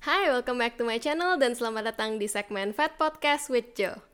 Hai, 0.00 0.32
welcome 0.32 0.56
back 0.56 0.80
to 0.80 0.84
my 0.88 0.96
channel 0.96 1.36
dan 1.36 1.52
selamat 1.52 1.92
datang 1.92 2.16
di 2.16 2.24
segmen 2.24 2.72
Fat 2.72 2.96
Podcast 2.96 3.52
with 3.52 3.76
Joe. 3.76 4.09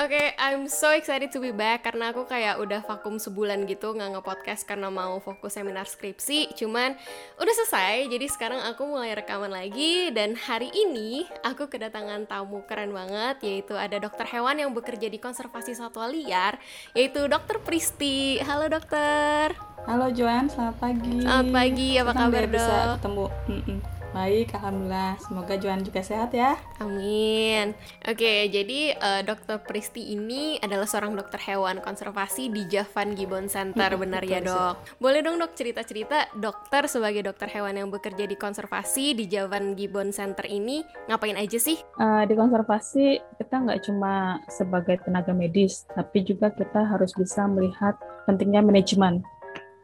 Oke, 0.00 0.16
okay, 0.16 0.32
I'm 0.40 0.64
so 0.64 0.96
excited 0.96 1.28
to 1.28 1.44
be 1.44 1.52
back 1.52 1.84
karena 1.84 2.08
aku 2.08 2.24
kayak 2.24 2.56
udah 2.56 2.80
vakum 2.88 3.20
sebulan 3.20 3.68
gitu 3.68 3.92
nggak 3.92 4.16
nge-podcast 4.16 4.64
karena 4.64 4.88
mau 4.88 5.20
fokus 5.20 5.60
seminar 5.60 5.84
skripsi. 5.84 6.56
Cuman 6.56 6.96
udah 7.36 7.54
selesai, 7.60 8.08
jadi 8.08 8.24
sekarang 8.32 8.64
aku 8.64 8.88
mulai 8.88 9.12
rekaman 9.12 9.52
lagi 9.52 10.08
dan 10.08 10.40
hari 10.40 10.72
ini 10.72 11.28
aku 11.44 11.68
kedatangan 11.68 12.24
tamu 12.24 12.64
keren 12.64 12.96
banget 12.96 13.44
yaitu 13.44 13.76
ada 13.76 14.00
dokter 14.00 14.24
hewan 14.24 14.56
yang 14.56 14.72
bekerja 14.72 15.04
di 15.12 15.20
konservasi 15.20 15.76
satwa 15.76 16.08
liar 16.08 16.56
yaitu 16.96 17.28
dokter 17.28 17.60
Pristi. 17.60 18.40
Halo 18.40 18.72
dokter. 18.72 19.52
Halo 19.84 20.08
Joan, 20.16 20.48
selamat 20.48 20.80
pagi. 20.80 21.20
Selamat 21.20 21.52
pagi, 21.52 21.88
apa 22.00 22.12
Senang 22.16 22.24
kabar 22.32 22.42
dok? 22.48 22.52
Bisa 22.56 22.74
ketemu. 22.96 23.26
Mm 23.52 23.60
-mm. 23.68 23.99
Baik, 24.10 24.58
alhamdulillah. 24.58 25.22
Semoga 25.22 25.54
Joan 25.54 25.86
juga 25.86 26.02
sehat 26.02 26.34
ya. 26.34 26.58
Amin. 26.82 27.78
Oke, 28.02 28.50
jadi 28.50 28.98
uh, 28.98 29.22
Dokter 29.22 29.62
Pristi 29.62 30.10
ini 30.10 30.58
adalah 30.58 30.90
seorang 30.90 31.14
dokter 31.14 31.38
hewan 31.46 31.78
konservasi 31.78 32.50
di 32.50 32.66
Javan 32.66 33.14
Gibbon 33.14 33.46
Center, 33.46 33.94
benar 33.94 34.26
ya 34.26 34.42
dok? 34.42 34.98
Boleh 34.98 35.22
dong 35.22 35.38
dok 35.38 35.54
cerita-cerita 35.54 36.34
dokter 36.34 36.90
sebagai 36.90 37.22
dokter 37.22 37.46
hewan 37.54 37.78
yang 37.78 37.86
bekerja 37.86 38.26
di 38.26 38.34
konservasi 38.34 39.14
di 39.14 39.30
Javan 39.30 39.78
Gibbon 39.78 40.10
Center 40.10 40.42
ini 40.50 40.82
ngapain 41.06 41.38
aja 41.38 41.62
sih? 41.62 41.78
Uh, 41.94 42.26
di 42.26 42.34
konservasi 42.34 43.22
kita 43.38 43.62
nggak 43.62 43.86
cuma 43.86 44.42
sebagai 44.50 44.98
tenaga 45.06 45.30
medis, 45.30 45.86
tapi 45.94 46.26
juga 46.26 46.50
kita 46.50 46.82
harus 46.82 47.14
bisa 47.14 47.46
melihat 47.46 47.94
pentingnya 48.26 48.58
manajemen 48.58 49.22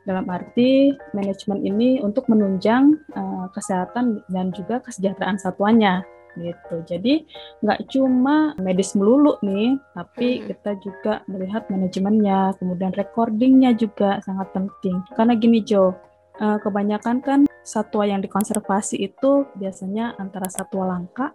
dalam 0.06 0.24
arti 0.30 0.95
manajemen 1.12 1.66
ini 1.66 1.98
untuk 2.01 2.30
menunjang 2.30 2.95
uh, 3.19 3.51
kesehatan 3.51 4.23
dan 4.30 4.55
juga 4.55 4.78
kesejahteraan 4.87 5.36
satwanya 5.36 6.06
gitu. 6.39 6.84
Jadi 6.86 7.27
nggak 7.64 7.91
cuma 7.91 8.55
medis 8.61 8.94
melulu 8.94 9.41
nih, 9.42 9.77
tapi 9.97 10.41
hmm. 10.41 10.42
kita 10.53 10.70
juga 10.81 11.12
melihat 11.27 11.66
manajemennya, 11.72 12.55
kemudian 12.61 12.92
recordingnya 12.94 13.75
juga 13.75 14.22
sangat 14.22 14.53
penting. 14.55 15.03
Karena 15.16 15.34
gini 15.34 15.64
Jo, 15.64 15.97
uh, 16.38 16.59
kebanyakan 16.62 17.25
kan 17.25 17.41
satwa 17.66 18.06
yang 18.06 18.22
dikonservasi 18.22 19.03
itu 19.03 19.48
biasanya 19.59 20.14
antara 20.22 20.47
satwa 20.47 20.86
langka 20.86 21.34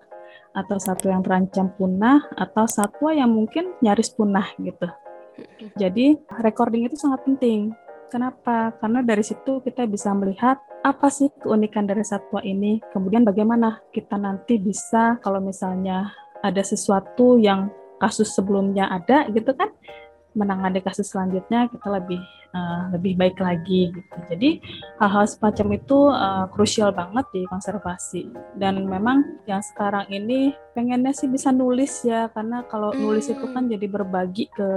atau 0.55 0.79
satwa 0.79 1.11
yang 1.11 1.23
terancam 1.23 1.67
punah 1.75 2.23
atau 2.39 2.63
satwa 2.67 3.11
yang 3.11 3.31
mungkin 3.31 3.75
nyaris 3.83 4.15
punah 4.15 4.47
gitu. 4.63 4.87
Jadi 5.79 6.19
recording 6.43 6.85
itu 6.85 6.99
sangat 6.99 7.23
penting 7.23 7.71
Kenapa? 8.11 8.75
Karena 8.75 8.99
dari 8.99 9.23
situ 9.23 9.63
kita 9.63 9.87
bisa 9.87 10.11
melihat 10.11 10.59
apa 10.83 11.07
sih 11.07 11.31
keunikan 11.39 11.87
dari 11.87 12.03
satwa 12.03 12.43
ini, 12.43 12.83
kemudian 12.91 13.23
bagaimana 13.23 13.79
kita 13.95 14.19
nanti 14.19 14.59
bisa 14.59 15.15
kalau 15.23 15.39
misalnya 15.39 16.11
ada 16.43 16.59
sesuatu 16.59 17.39
yang 17.39 17.71
kasus 18.03 18.35
sebelumnya 18.35 18.91
ada 18.91 19.31
gitu 19.31 19.55
kan, 19.55 19.71
menangani 20.35 20.83
kasus 20.83 21.07
selanjutnya 21.07 21.71
kita 21.71 21.87
lebih 21.87 22.19
uh, 22.51 22.91
lebih 22.91 23.15
baik 23.15 23.39
lagi 23.39 23.95
gitu. 23.95 24.17
Jadi 24.27 24.59
hal-hal 24.99 25.25
semacam 25.27 25.67
itu 25.79 25.99
uh, 26.11 26.45
krusial 26.51 26.91
banget 26.91 27.23
di 27.31 27.47
konservasi. 27.47 28.27
Dan 28.59 28.91
memang 28.91 29.39
yang 29.47 29.63
sekarang 29.63 30.11
ini 30.11 30.51
pengennya 30.75 31.15
sih 31.15 31.31
bisa 31.31 31.55
nulis 31.55 32.03
ya 32.03 32.27
karena 32.35 32.67
kalau 32.67 32.91
nulis 32.91 33.31
itu 33.31 33.45
kan 33.55 33.67
hmm. 33.67 33.71
jadi 33.79 33.87
berbagi 33.87 34.51
ke 34.51 34.69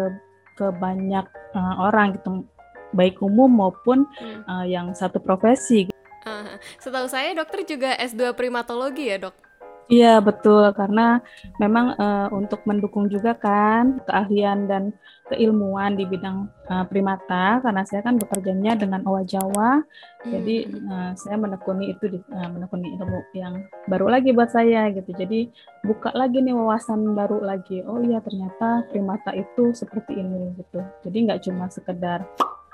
ke 0.54 0.70
banyak 0.78 1.26
uh, 1.58 1.74
orang 1.90 2.14
gitu 2.14 2.46
baik 2.94 3.20
umum 3.20 3.50
maupun 3.50 4.06
hmm. 4.06 4.42
uh, 4.46 4.64
yang 4.64 4.94
satu 4.94 5.18
profesi. 5.18 5.90
Uh, 6.24 6.56
setahu 6.80 7.04
saya 7.10 7.36
dokter 7.36 7.66
juga 7.68 7.92
S2 8.00 8.32
primatologi 8.32 9.12
ya 9.12 9.18
dok? 9.28 9.44
Iya 9.92 10.24
betul 10.24 10.64
karena 10.72 11.20
memang 11.60 11.92
uh, 12.00 12.32
untuk 12.32 12.64
mendukung 12.64 13.12
juga 13.12 13.36
kan 13.36 14.00
keahlian 14.08 14.64
dan 14.64 14.96
keilmuan 15.28 15.92
di 15.92 16.08
bidang 16.08 16.48
uh, 16.72 16.88
primata 16.88 17.60
karena 17.60 17.84
saya 17.84 18.00
kan 18.00 18.16
bekerjanya 18.16 18.80
dengan 18.80 19.04
owa 19.04 19.20
Jawa 19.28 19.84
hmm. 19.84 20.28
jadi 20.32 20.56
uh, 20.88 21.10
saya 21.20 21.36
menekuni 21.36 21.92
itu 21.92 22.16
di, 22.16 22.18
uh, 22.32 22.48
menekuni 22.48 22.96
ilmu 22.96 23.28
yang 23.36 23.68
baru 23.84 24.08
lagi 24.08 24.32
buat 24.32 24.48
saya 24.48 24.88
gitu 24.88 25.12
jadi 25.12 25.52
buka 25.84 26.16
lagi 26.16 26.40
nih 26.40 26.56
wawasan 26.56 27.12
baru 27.12 27.44
lagi 27.44 27.84
oh 27.84 28.00
iya 28.00 28.24
ternyata 28.24 28.88
primata 28.88 29.36
itu 29.36 29.76
seperti 29.76 30.16
ini 30.16 30.56
gitu 30.64 30.80
jadi 31.04 31.16
nggak 31.28 31.40
cuma 31.44 31.68
sekedar 31.68 32.24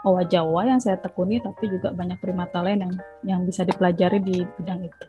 owa 0.05 0.25
Jawa 0.25 0.65
yang 0.65 0.81
saya 0.81 0.97
tekuni 0.97 1.41
tapi 1.41 1.69
juga 1.69 1.93
banyak 1.93 2.17
primata 2.21 2.65
lain 2.65 2.85
yang 2.85 2.95
yang 3.27 3.41
bisa 3.45 3.65
dipelajari 3.65 4.19
di 4.21 4.45
bidang 4.61 4.89
itu. 4.89 5.05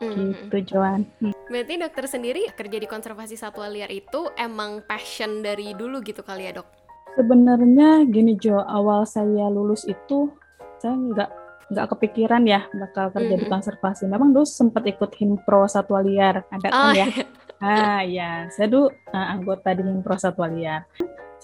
Mm-hmm. 0.00 0.30
Gitu 0.48 0.56
Joan. 0.72 1.04
Hmm. 1.20 1.36
Berarti 1.52 1.74
dokter 1.76 2.04
sendiri 2.08 2.42
kerja 2.56 2.78
di 2.80 2.88
konservasi 2.88 3.36
satwa 3.36 3.68
liar 3.68 3.92
itu 3.92 4.32
emang 4.40 4.80
passion 4.88 5.44
dari 5.44 5.76
dulu 5.76 6.00
gitu 6.00 6.24
kali 6.24 6.48
ya 6.48 6.56
dok? 6.56 6.68
Sebenarnya 7.20 8.08
gini 8.08 8.38
Jo, 8.40 8.64
awal 8.64 9.04
saya 9.04 9.50
lulus 9.52 9.84
itu 9.84 10.32
saya 10.80 10.96
nggak 10.96 11.30
nggak 11.70 11.86
kepikiran 11.96 12.42
ya 12.48 12.64
bakal 12.72 13.12
kerja 13.12 13.36
mm-hmm. 13.36 13.44
di 13.44 13.52
konservasi. 13.52 14.02
Memang 14.08 14.32
dulu 14.32 14.48
sempat 14.48 14.88
ikut 14.88 15.12
himpro 15.20 15.68
satwa 15.68 16.00
liar, 16.00 16.48
ada 16.48 16.68
kan 16.72 16.80
oh, 16.80 16.92
ya? 16.96 17.06
Iya. 17.06 17.24
Ah 17.60 18.00
ya, 18.00 18.48
saya 18.48 18.72
dulu 18.72 18.88
uh, 18.88 19.26
anggota 19.36 19.76
di 19.76 19.84
himpro 19.84 20.16
satwa 20.16 20.48
liar. 20.48 20.88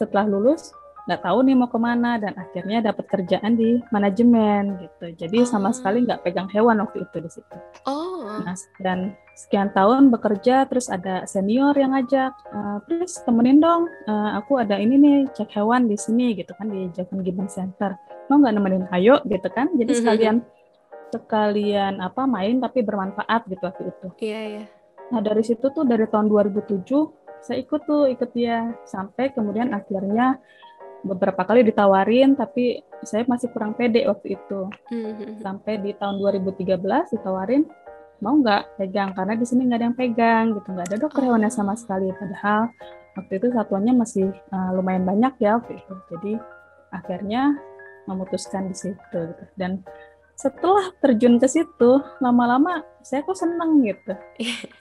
Setelah 0.01 0.25
lulus 0.25 0.73
nggak 1.07 1.23
tahu 1.23 1.39
nih 1.47 1.55
mau 1.55 1.71
ke 1.71 1.79
mana 1.79 2.19
dan 2.19 2.35
akhirnya 2.35 2.83
dapat 2.83 3.07
kerjaan 3.07 3.55
di 3.55 3.79
manajemen 3.95 4.75
gitu. 4.83 5.07
Jadi 5.15 5.39
oh. 5.43 5.47
sama 5.47 5.71
sekali 5.71 6.03
nggak 6.03 6.27
pegang 6.27 6.51
hewan 6.51 6.83
waktu 6.83 7.07
itu 7.07 7.17
di 7.23 7.31
situ. 7.31 7.57
Oh. 7.87 8.43
Nah 8.43 8.59
dan 8.83 9.15
sekian 9.39 9.71
tahun 9.71 10.11
bekerja 10.11 10.67
terus 10.67 10.91
ada 10.91 11.23
senior 11.31 11.79
yang 11.79 11.95
ngajak 11.95 12.35
uh, 12.51 12.83
terus 12.91 13.23
temenin 13.23 13.63
dong 13.63 13.87
uh, 14.11 14.35
aku 14.41 14.59
ada 14.59 14.83
ini 14.83 14.99
nih 14.99 15.19
cek 15.31 15.55
hewan 15.55 15.87
di 15.87 15.95
sini 15.95 16.35
gitu 16.35 16.51
kan 16.59 16.67
di 16.67 16.91
Javan 16.91 17.23
Gibbon 17.23 17.47
Center. 17.47 17.95
Mau 18.27 18.43
nggak 18.43 18.55
nemenin? 18.59 18.85
Ayo 18.91 19.23
gitu 19.31 19.47
kan. 19.55 19.71
Jadi 19.79 19.87
mm-hmm. 19.87 20.01
sekalian 20.03 20.37
sekalian 21.15 22.03
apa 22.03 22.27
main 22.27 22.59
tapi 22.59 22.83
bermanfaat 22.83 23.47
gitu 23.47 23.63
waktu 23.63 23.95
itu. 23.95 24.07
Iya 24.27 24.35
yeah, 24.35 24.43
iya. 24.43 24.59
Yeah. 24.59 24.67
nah 25.07 25.23
dari 25.23 25.47
situ 25.47 25.71
tuh 25.71 25.87
dari 25.87 26.03
tahun 26.11 26.27
2007 26.27 26.83
saya 27.47 27.63
ikut 27.63 27.81
tuh 27.87 28.11
ikut 28.11 28.31
dia. 28.35 28.75
Sampai 28.83 29.31
kemudian 29.31 29.71
akhirnya 29.71 30.43
beberapa 31.07 31.47
kali 31.47 31.63
ditawarin 31.63 32.35
tapi 32.35 32.83
saya 33.07 33.23
masih 33.31 33.49
kurang 33.55 33.79
pede 33.79 34.05
waktu 34.11 34.35
itu. 34.35 34.61
Mm-hmm. 34.91 35.41
sampai 35.41 35.79
di 35.79 35.95
tahun 35.95 36.19
2013 36.19 36.83
ditawarin 37.15 37.63
mau 38.21 38.35
nggak 38.37 38.81
pegang? 38.81 39.15
Karena 39.15 39.39
di 39.39 39.47
sini 39.47 39.71
nggak 39.71 39.79
ada 39.79 39.87
yang 39.87 39.99
pegang 39.99 40.45
gitu. 40.59 40.69
Nggak 40.75 40.87
ada 40.91 40.99
dokter 40.99 41.23
hewannya 41.25 41.51
sama 41.53 41.79
sekali. 41.79 42.11
Padahal 42.11 42.69
waktu 43.15 43.33
itu 43.39 43.47
satuannya 43.55 43.95
masih 43.95 44.27
uh, 44.51 44.71
lumayan 44.75 45.07
banyak 45.07 45.33
ya 45.39 45.63
waktu 45.63 45.79
itu. 45.79 45.93
Jadi 46.11 46.33
akhirnya 46.91 47.55
memutuskan 48.07 48.71
di 48.71 48.77
situ 48.79 49.19
gitu. 49.19 49.45
dan 49.59 49.83
setelah 50.37 50.93
terjun 51.01 51.41
ke 51.41 51.49
situ 51.49 51.97
lama-lama 52.21 52.85
saya 53.01 53.25
kok 53.25 53.41
seneng 53.41 53.81
gitu. 53.81 54.13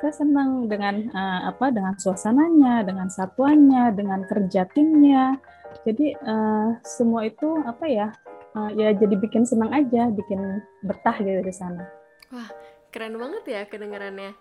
Saya 0.04 0.14
senang 0.14 0.68
dengan 0.68 1.08
uh, 1.16 1.50
apa 1.56 1.72
dengan 1.72 1.96
suasananya 1.96 2.84
dengan 2.84 3.08
satuannya 3.08 3.96
dengan 3.96 4.28
kerja 4.28 4.68
timnya. 4.76 5.40
Jadi 5.88 6.12
uh, 6.28 6.76
semua 6.84 7.24
itu 7.24 7.64
apa 7.64 7.88
ya 7.88 8.12
uh, 8.60 8.70
ya 8.76 8.92
jadi 8.92 9.16
bikin 9.16 9.48
senang 9.48 9.72
aja 9.72 10.12
bikin 10.12 10.60
betah 10.84 11.16
gitu 11.24 11.40
di 11.40 11.54
sana. 11.56 11.88
Wah 12.36 12.52
keren 12.92 13.16
banget 13.16 13.44
ya 13.48 13.62
kedengarannya. 13.64 14.36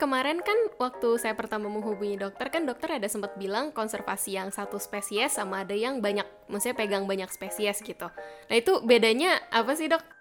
Kemarin 0.00 0.40
kan 0.42 0.58
waktu 0.80 1.20
saya 1.20 1.36
pertama 1.36 1.68
menghubungi 1.68 2.18
dokter 2.18 2.48
kan 2.48 2.64
dokter 2.64 2.98
ada 2.98 3.06
sempat 3.06 3.36
bilang 3.36 3.70
konservasi 3.70 4.34
yang 4.34 4.48
satu 4.48 4.80
spesies 4.80 5.36
sama 5.36 5.62
ada 5.62 5.76
yang 5.76 6.00
banyak 6.00 6.24
maksudnya 6.48 6.74
pegang 6.74 7.04
banyak 7.04 7.28
spesies 7.28 7.84
gitu. 7.84 8.08
Nah 8.48 8.56
itu 8.56 8.80
bedanya 8.82 9.38
apa 9.52 9.76
sih 9.76 9.86
dok 9.86 10.13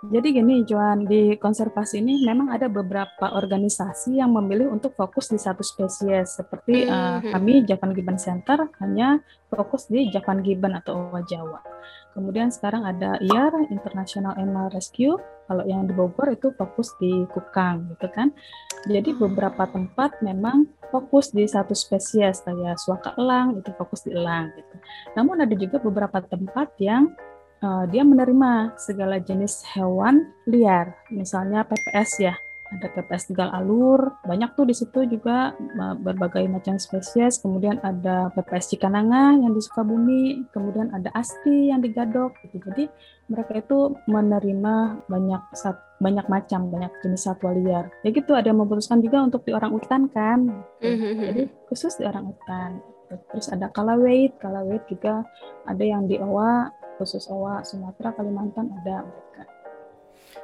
jadi 0.00 0.32
gini, 0.32 0.64
Joan, 0.64 1.04
di 1.04 1.36
konservasi 1.36 2.00
ini 2.00 2.24
memang 2.24 2.48
ada 2.48 2.72
beberapa 2.72 3.36
organisasi 3.36 4.16
yang 4.16 4.32
memilih 4.32 4.72
untuk 4.72 4.96
fokus 4.96 5.28
di 5.28 5.36
satu 5.36 5.60
spesies. 5.60 6.40
Seperti 6.40 6.88
mm-hmm. 6.88 7.28
uh, 7.28 7.36
kami 7.36 7.68
Japan 7.68 7.92
Gibbon 7.92 8.16
Center 8.16 8.64
hanya 8.80 9.20
fokus 9.52 9.92
di 9.92 10.08
Japan 10.08 10.40
Gibbon 10.40 10.72
atau 10.72 11.04
owa 11.04 11.20
Jawa. 11.28 11.60
Kemudian 12.16 12.48
sekarang 12.48 12.88
ada 12.88 13.20
IAR 13.20 13.68
International 13.68 14.32
Animal 14.40 14.72
Rescue. 14.72 15.20
Kalau 15.44 15.68
yang 15.68 15.84
di 15.84 15.92
Bogor 15.92 16.32
itu 16.32 16.48
fokus 16.56 16.96
di 16.96 17.28
kukang, 17.36 17.92
gitu 17.92 18.08
kan. 18.08 18.32
Jadi 18.88 19.12
beberapa 19.12 19.68
tempat 19.68 20.16
memang 20.24 20.64
fokus 20.88 21.28
di 21.28 21.44
satu 21.44 21.76
spesies 21.76 22.40
kayak 22.40 22.80
suaka 22.80 23.12
elang 23.20 23.60
itu 23.60 23.68
fokus 23.76 24.08
di 24.08 24.16
elang 24.16 24.48
gitu. 24.56 24.76
Namun 25.12 25.44
ada 25.44 25.52
juga 25.52 25.76
beberapa 25.76 26.24
tempat 26.24 26.72
yang 26.80 27.12
uh, 27.62 27.84
dia 27.88 28.02
menerima 28.04 28.76
segala 28.76 29.20
jenis 29.20 29.64
hewan 29.76 30.32
liar, 30.48 30.96
misalnya 31.08 31.64
PPS 31.64 32.10
ya, 32.20 32.34
ada 32.70 32.86
TPS 32.86 33.34
Tegal 33.34 33.50
Alur, 33.50 34.14
banyak 34.22 34.54
tuh 34.54 34.62
di 34.62 34.74
situ 34.78 35.02
juga 35.10 35.58
berbagai 35.98 36.46
macam 36.46 36.78
spesies. 36.78 37.42
Kemudian 37.42 37.82
ada 37.82 38.30
PPS 38.30 38.70
Cikananga 38.70 39.34
yang 39.34 39.50
di 39.50 39.58
Sukabumi, 39.62 40.46
kemudian 40.54 40.94
ada 40.94 41.10
ASTI 41.10 41.74
yang 41.74 41.82
di 41.82 41.90
Gadok. 41.90 42.38
Gitu. 42.46 42.62
Jadi 42.62 42.84
mereka 43.26 43.58
itu 43.58 43.98
menerima 44.06 45.02
banyak 45.10 45.42
banyak 45.98 46.26
macam, 46.30 46.70
banyak 46.70 46.92
jenis 47.02 47.26
satwa 47.26 47.50
liar. 47.50 47.90
Ya 48.06 48.14
gitu, 48.14 48.38
ada 48.38 48.54
yang 48.54 48.62
memutuskan 48.62 49.02
juga 49.02 49.26
untuk 49.26 49.42
di 49.42 49.50
orang 49.50 49.74
utan 49.74 50.06
kan. 50.06 50.46
Gitu. 50.78 50.94
Jadi 51.26 51.42
khusus 51.66 51.98
di 51.98 52.06
orang 52.06 52.30
utan. 52.30 52.78
Terus 53.10 53.50
ada 53.50 53.66
kalaweit, 53.74 54.38
kalaweit 54.38 54.86
juga 54.86 55.26
ada 55.66 55.82
yang 55.82 56.06
di 56.06 56.14
Owa, 56.22 56.70
khusus 57.00 57.24
Owa, 57.32 57.64
Sumatera, 57.64 58.12
Kalimantan 58.12 58.68
ada 58.84 59.08
mereka. 59.08 59.48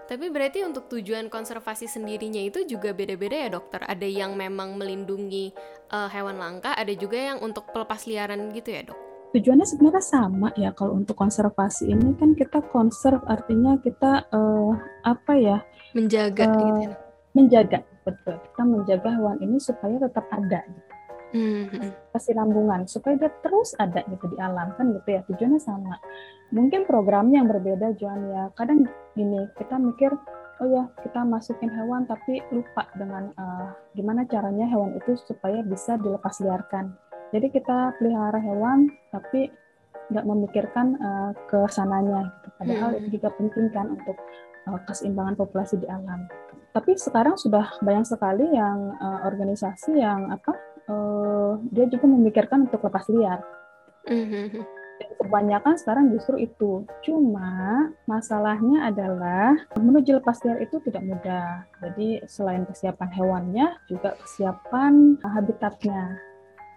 Tapi 0.06 0.31
berarti 0.31 0.62
untuk 0.62 0.87
tujuan 0.87 1.26
konservasi 1.26 1.91
sendirinya 1.91 2.38
itu 2.38 2.62
juga 2.62 2.94
beda-beda 2.94 3.37
ya 3.37 3.50
dokter. 3.50 3.82
Ada 3.82 4.06
yang 4.06 4.38
memang 4.38 4.79
melindungi 4.79 5.50
uh, 5.91 6.06
hewan 6.08 6.38
langka, 6.38 6.73
ada 6.79 6.94
juga 6.94 7.19
yang 7.19 7.38
untuk 7.43 7.69
pelepas 7.75 8.06
liaran 8.06 8.55
gitu 8.55 8.70
ya 8.70 8.87
dok. 8.87 8.99
Tujuannya 9.35 9.67
sebenarnya 9.67 10.05
sama 10.06 10.49
ya 10.55 10.70
kalau 10.73 10.94
untuk 10.94 11.19
konservasi 11.19 11.91
ini 11.91 12.14
kan 12.17 12.38
kita 12.38 12.62
konserv 12.70 13.20
artinya 13.26 13.76
kita 13.82 14.31
uh, 14.31 14.73
apa 15.02 15.32
ya? 15.35 15.59
Menjaga 15.93 16.47
uh, 16.47 16.55
gitu 16.55 16.70
ya. 16.87 16.91
Menjaga 17.35 17.79
betul. 18.06 18.38
Kita 18.38 18.62
menjaga 18.62 19.09
hewan 19.11 19.38
ini 19.43 19.59
supaya 19.59 19.99
tetap 19.99 20.25
ada. 20.31 20.62
Gitu. 20.62 20.86
Hmm. 21.37 21.93
kesinambungan 22.17 22.88
supaya 22.88 23.21
dia 23.21 23.29
terus 23.44 23.77
ada 23.77 24.00
gitu 24.09 24.25
di 24.33 24.41
alam 24.41 24.73
kan 24.81 24.88
gitu 24.97 25.09
ya 25.12 25.21
tujuannya 25.29 25.61
sama 25.61 26.00
mungkin 26.49 26.88
programnya 26.88 27.44
yang 27.44 27.50
berbeda 27.53 27.93
Joan 28.00 28.25
ya 28.33 28.49
kadang 28.56 28.88
gini 29.12 29.44
kita 29.61 29.77
mikir 29.77 30.17
oh 30.62 30.69
ya 30.73 30.88
kita 31.05 31.21
masukin 31.29 31.69
hewan 31.69 32.09
tapi 32.09 32.41
lupa 32.49 32.88
dengan 32.97 33.37
uh, 33.37 33.77
gimana 33.93 34.25
caranya 34.25 34.65
hewan 34.65 34.97
itu 34.97 35.12
supaya 35.29 35.61
bisa 35.61 36.00
dilepas 36.00 36.41
liarkan 36.41 36.97
jadi 37.37 37.53
kita 37.53 38.00
pelihara 38.00 38.41
hewan 38.41 38.88
tapi 39.12 39.53
nggak 40.09 40.25
memikirkan 40.25 40.97
uh, 41.03 41.31
ke 41.53 41.69
sananya 41.69 42.33
gitu. 42.41 42.49
padahal 42.56 42.91
hmm. 42.94 42.99
itu 43.03 43.09
juga 43.21 43.29
penting 43.37 43.67
kan 43.77 43.87
untuk 43.93 44.17
uh, 44.73 44.81
keseimbangan 44.88 45.37
populasi 45.37 45.77
di 45.77 45.87
alam 45.93 46.25
tapi 46.73 46.97
sekarang 46.97 47.37
sudah 47.37 47.77
banyak 47.85 48.09
sekali 48.09 48.49
yang 48.56 48.97
uh, 48.97 49.29
organisasi 49.29 50.00
yang 50.00 50.33
apa 50.33 50.56
uh, 50.91 51.59
dia 51.71 51.87
juga 51.91 52.06
memikirkan 52.11 52.67
untuk 52.71 52.83
lepas 52.87 53.06
liar. 53.11 53.41
Mm-hmm. 54.06 54.62
Kebanyakan 55.21 55.75
sekarang 55.77 56.09
justru 56.15 56.41
itu. 56.41 56.87
Cuma 57.05 57.91
masalahnya 58.09 58.88
adalah 58.88 59.59
menuju 59.77 60.23
lepas 60.23 60.41
liar 60.47 60.62
itu 60.62 60.81
tidak 60.88 61.03
mudah. 61.05 61.67
Jadi 61.85 62.25
selain 62.31 62.65
kesiapan 62.65 63.11
hewannya, 63.12 63.67
juga 63.91 64.17
kesiapan 64.23 65.21
habitatnya. 65.21 66.17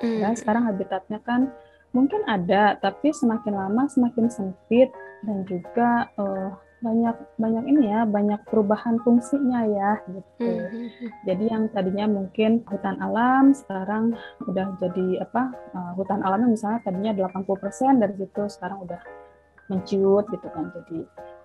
Mm-hmm. 0.03 0.19
Dan 0.25 0.33
sekarang 0.35 0.63
habitatnya 0.67 1.19
kan 1.23 1.53
mungkin 1.95 2.21
ada, 2.27 2.77
tapi 2.77 3.09
semakin 3.13 3.53
lama 3.55 3.89
semakin 3.89 4.29
sempit 4.29 4.91
dan 5.25 5.43
juga 5.47 6.07
uh, 6.15 6.55
banyak 6.79 7.15
banyak 7.35 7.63
ini 7.67 7.91
ya 7.91 8.07
banyak 8.07 8.39
perubahan 8.47 9.03
fungsinya 9.03 9.67
ya 9.67 9.91
gitu. 10.07 10.47
Mm-hmm. 10.47 10.87
Jadi 11.27 11.43
yang 11.51 11.63
tadinya 11.75 12.05
mungkin 12.07 12.63
hutan 12.71 12.95
alam 13.03 13.51
sekarang 13.51 14.15
udah 14.47 14.79
jadi 14.79 15.27
apa 15.27 15.51
uh, 15.75 15.91
hutan 15.99 16.23
alamnya 16.23 16.55
misalnya 16.55 16.79
tadinya 16.87 17.11
80% 17.27 17.99
dari 17.99 18.15
situ 18.15 18.41
sekarang 18.47 18.87
udah 18.87 19.01
menciut 19.67 20.25
gitu 20.31 20.47
kan 20.49 20.71
jadi 20.71 20.99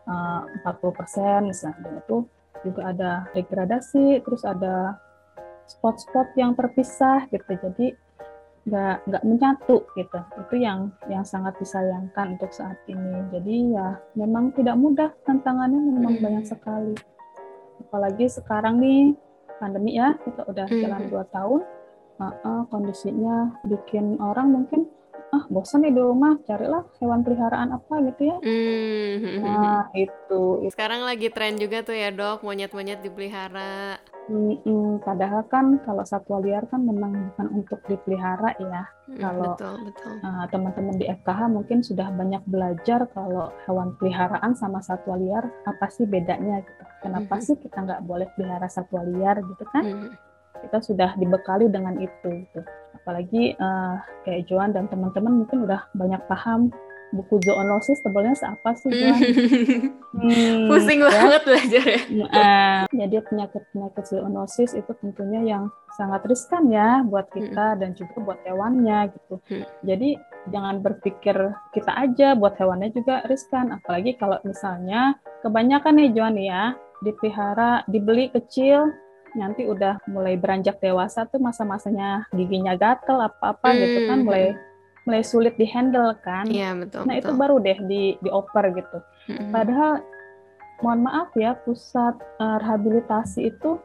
uh, 0.06 0.42
40% 0.62 1.50
misalnya 1.50 1.78
dan 1.82 1.94
itu 1.98 2.16
juga 2.64 2.82
ada 2.94 3.10
degradasi 3.36 4.24
terus 4.24 4.46
ada 4.46 4.96
spot-spot 5.68 6.36
yang 6.36 6.52
terpisah 6.54 7.28
gitu. 7.32 7.52
Jadi 7.58 7.96
nggak 8.64 8.96
nggak 9.08 9.22
menyatu 9.24 9.76
gitu. 9.96 10.18
Itu 10.40 10.54
yang 10.56 10.92
yang 11.12 11.24
sangat 11.24 11.56
disayangkan 11.60 12.36
untuk 12.36 12.50
saat 12.50 12.80
ini. 12.88 13.28
Jadi 13.32 13.76
ya 13.76 14.00
memang 14.16 14.56
tidak 14.56 14.76
mudah 14.80 15.10
tantangannya 15.28 15.80
memang 15.80 16.14
hmm. 16.18 16.24
banyak 16.24 16.44
sekali. 16.48 16.96
Apalagi 17.84 18.26
sekarang 18.32 18.80
nih 18.80 19.12
pandemi 19.60 20.00
ya 20.00 20.16
kita 20.24 20.48
udah 20.48 20.66
hmm. 20.68 20.80
jalan 20.80 21.02
dua 21.12 21.24
tahun. 21.28 21.60
Uh, 22.14 22.30
uh, 22.46 22.62
kondisinya 22.70 23.58
bikin 23.66 24.22
orang 24.22 24.54
mungkin 24.54 24.86
ah 25.34 25.42
bosan 25.50 25.82
nih 25.82 25.90
di 25.90 25.98
rumah 25.98 26.38
carilah 26.46 26.86
hewan 27.02 27.26
peliharaan 27.26 27.74
apa 27.74 27.94
gitu 28.06 28.22
ya. 28.30 28.36
Hmm. 28.38 29.42
nah 29.42 29.82
itu. 29.98 30.70
Sekarang 30.70 31.02
lagi 31.02 31.28
tren 31.34 31.58
juga 31.58 31.82
tuh 31.82 31.98
ya 31.98 32.14
dok 32.14 32.46
monyet-monyet 32.46 33.02
dipelihara 33.02 33.98
Hmm, 34.24 35.04
padahal 35.04 35.44
kan 35.52 35.76
kalau 35.84 36.00
satwa 36.00 36.40
liar 36.40 36.64
kan 36.72 36.80
memang 36.80 37.12
bukan 37.32 37.48
untuk 37.60 37.80
dipelihara 37.84 38.56
ya. 38.56 38.88
Hmm, 39.04 39.20
kalau 39.20 39.52
betul, 39.52 39.74
betul. 39.84 40.12
Uh, 40.24 40.44
teman-teman 40.48 40.96
di 40.96 41.06
FKH 41.12 41.40
mungkin 41.52 41.78
sudah 41.84 42.08
banyak 42.08 42.40
belajar 42.48 43.04
kalau 43.12 43.52
hewan 43.68 43.92
peliharaan 44.00 44.56
sama 44.56 44.80
satwa 44.80 45.20
liar 45.20 45.44
apa 45.68 45.86
sih 45.92 46.08
bedanya 46.08 46.64
gitu. 46.64 46.82
Kenapa 47.04 47.36
hmm. 47.36 47.44
sih 47.44 47.56
kita 47.60 47.84
nggak 47.84 48.02
boleh 48.08 48.24
pelihara 48.32 48.64
satwa 48.64 49.04
liar 49.04 49.44
gitu 49.44 49.64
kan? 49.68 49.84
Hmm. 49.84 50.10
Kita 50.64 50.80
sudah 50.80 51.10
dibekali 51.20 51.68
dengan 51.68 52.00
itu. 52.00 52.48
Gitu. 52.48 52.60
Apalagi 52.96 53.52
uh, 53.60 54.00
kayak 54.24 54.48
Joan 54.48 54.72
dan 54.72 54.88
teman-teman 54.88 55.44
mungkin 55.44 55.68
udah 55.68 55.84
banyak 55.92 56.24
paham 56.24 56.72
buku 57.14 57.38
zoonosis 57.46 58.02
tebalnya 58.02 58.34
seapa 58.34 58.74
sih 58.74 58.90
Juan? 58.90 59.20
hmm, 60.18 60.66
Pusing 60.66 61.00
ya. 61.00 61.08
banget 61.08 61.42
belajar 61.46 61.84
ya. 61.86 62.00
Uh, 62.10 62.82
jadi 62.90 63.16
penyakit-penyakit 63.22 64.04
zoonosis 64.10 64.74
itu 64.74 64.92
tentunya 64.98 65.40
yang 65.46 65.64
sangat 65.94 66.26
riskan 66.26 66.66
ya 66.74 67.06
buat 67.06 67.30
kita 67.30 67.74
hmm. 67.74 67.78
dan 67.78 67.90
juga 67.94 68.16
buat 68.18 68.40
hewannya 68.42 69.14
gitu. 69.14 69.34
Hmm. 69.46 69.64
Jadi 69.86 70.18
jangan 70.50 70.82
berpikir 70.82 71.36
kita 71.70 71.92
aja, 71.94 72.34
buat 72.34 72.58
hewannya 72.58 72.90
juga 72.90 73.22
riskan. 73.30 73.70
Apalagi 73.78 74.18
kalau 74.18 74.42
misalnya 74.42 75.14
kebanyakan 75.46 75.94
nih 76.02 76.10
Joan 76.12 76.36
ya, 76.36 76.74
dipelihara, 77.06 77.86
dibeli 77.86 78.28
kecil, 78.34 78.90
nanti 79.38 79.66
udah 79.66 80.02
mulai 80.10 80.38
beranjak 80.38 80.78
dewasa 80.78 81.26
tuh 81.26 81.42
masa-masanya 81.42 82.26
giginya 82.34 82.78
gatel 82.78 83.18
apa-apa 83.18 83.68
hmm. 83.70 83.78
gitu 83.82 83.98
kan 84.06 84.18
mulai 84.22 84.54
mulai 85.04 85.22
sulit 85.24 85.54
dihandle 85.60 86.16
kan. 86.24 86.48
Iya 86.48 86.72
betul. 86.76 87.04
Nah 87.04 87.16
betul. 87.20 87.30
itu 87.30 87.32
baru 87.36 87.56
deh 87.60 87.78
di 87.84 88.02
dioper 88.24 88.64
gitu. 88.72 88.98
Mm-hmm. 89.30 89.50
Padahal 89.52 89.92
mohon 90.82 91.00
maaf 91.06 91.30
ya 91.36 91.56
pusat 91.64 92.16
uh, 92.40 92.58
rehabilitasi 92.60 93.52
itu 93.52 93.78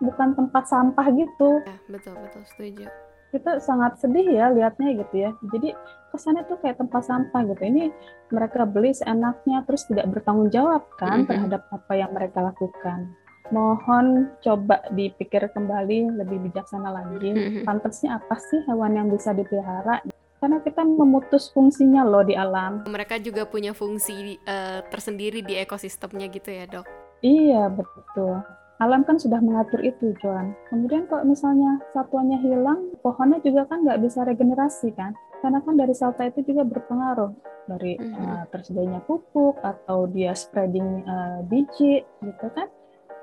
bukan 0.00 0.36
tempat 0.36 0.68
sampah 0.68 1.06
gitu. 1.16 1.64
Ya, 1.64 1.76
betul 1.88 2.14
betul 2.20 2.42
setuju. 2.52 2.86
Kita 3.32 3.58
sangat 3.58 3.98
sedih 3.98 4.28
ya 4.28 4.52
lihatnya 4.52 5.00
gitu 5.00 5.14
ya. 5.16 5.30
Jadi 5.52 5.72
kesannya 6.12 6.44
tuh 6.46 6.60
kayak 6.60 6.78
tempat 6.78 7.02
sampah 7.04 7.40
gitu. 7.52 7.62
Ini 7.66 7.84
mereka 8.32 8.68
beli 8.68 8.92
seenaknya 8.92 9.64
terus 9.64 9.88
tidak 9.88 10.12
bertanggung 10.12 10.52
jawab 10.52 10.84
kan 11.00 11.24
mm-hmm. 11.24 11.28
terhadap 11.32 11.62
apa 11.72 11.92
yang 11.96 12.12
mereka 12.12 12.44
lakukan 12.44 13.16
mohon 13.54 14.34
coba 14.42 14.82
dipikir 14.90 15.46
kembali 15.54 16.18
lebih 16.18 16.50
bijaksana 16.50 16.90
lagi. 16.90 17.62
Pantasnya 17.62 18.18
apa 18.18 18.34
sih 18.42 18.58
hewan 18.66 18.98
yang 18.98 19.06
bisa 19.06 19.30
dipelihara? 19.30 20.02
Karena 20.46 20.62
kita 20.62 20.86
memutus 20.86 21.50
fungsinya 21.50 22.06
loh 22.06 22.22
di 22.22 22.38
alam. 22.38 22.86
Mereka 22.86 23.18
juga 23.18 23.50
punya 23.50 23.74
fungsi 23.74 24.38
uh, 24.46 24.78
tersendiri 24.86 25.42
di 25.42 25.58
ekosistemnya 25.58 26.30
gitu 26.30 26.54
ya 26.54 26.70
dok? 26.70 26.86
Iya 27.18 27.66
betul. 27.74 28.46
Alam 28.78 29.02
kan 29.02 29.18
sudah 29.18 29.42
mengatur 29.42 29.82
itu, 29.82 30.14
Joan. 30.22 30.54
Kemudian 30.70 31.10
kalau 31.10 31.26
misalnya 31.26 31.82
satuannya 31.90 32.38
hilang, 32.46 32.94
pohonnya 33.02 33.42
juga 33.42 33.66
kan 33.66 33.82
nggak 33.82 33.98
bisa 34.06 34.22
regenerasi 34.22 34.94
kan? 34.94 35.18
Karena 35.42 35.58
kan 35.66 35.74
dari 35.74 35.98
salta 35.98 36.22
itu 36.30 36.46
juga 36.46 36.62
berpengaruh 36.62 37.34
dari 37.66 37.98
mm 37.98 38.06
-hmm. 38.06 38.22
uh, 38.22 38.44
tersedianya 38.54 39.02
pupuk 39.02 39.58
atau 39.66 40.06
dia 40.06 40.30
spreading 40.30 41.02
uh, 41.10 41.42
biji, 41.42 42.06
gitu 42.22 42.46
kan? 42.54 42.70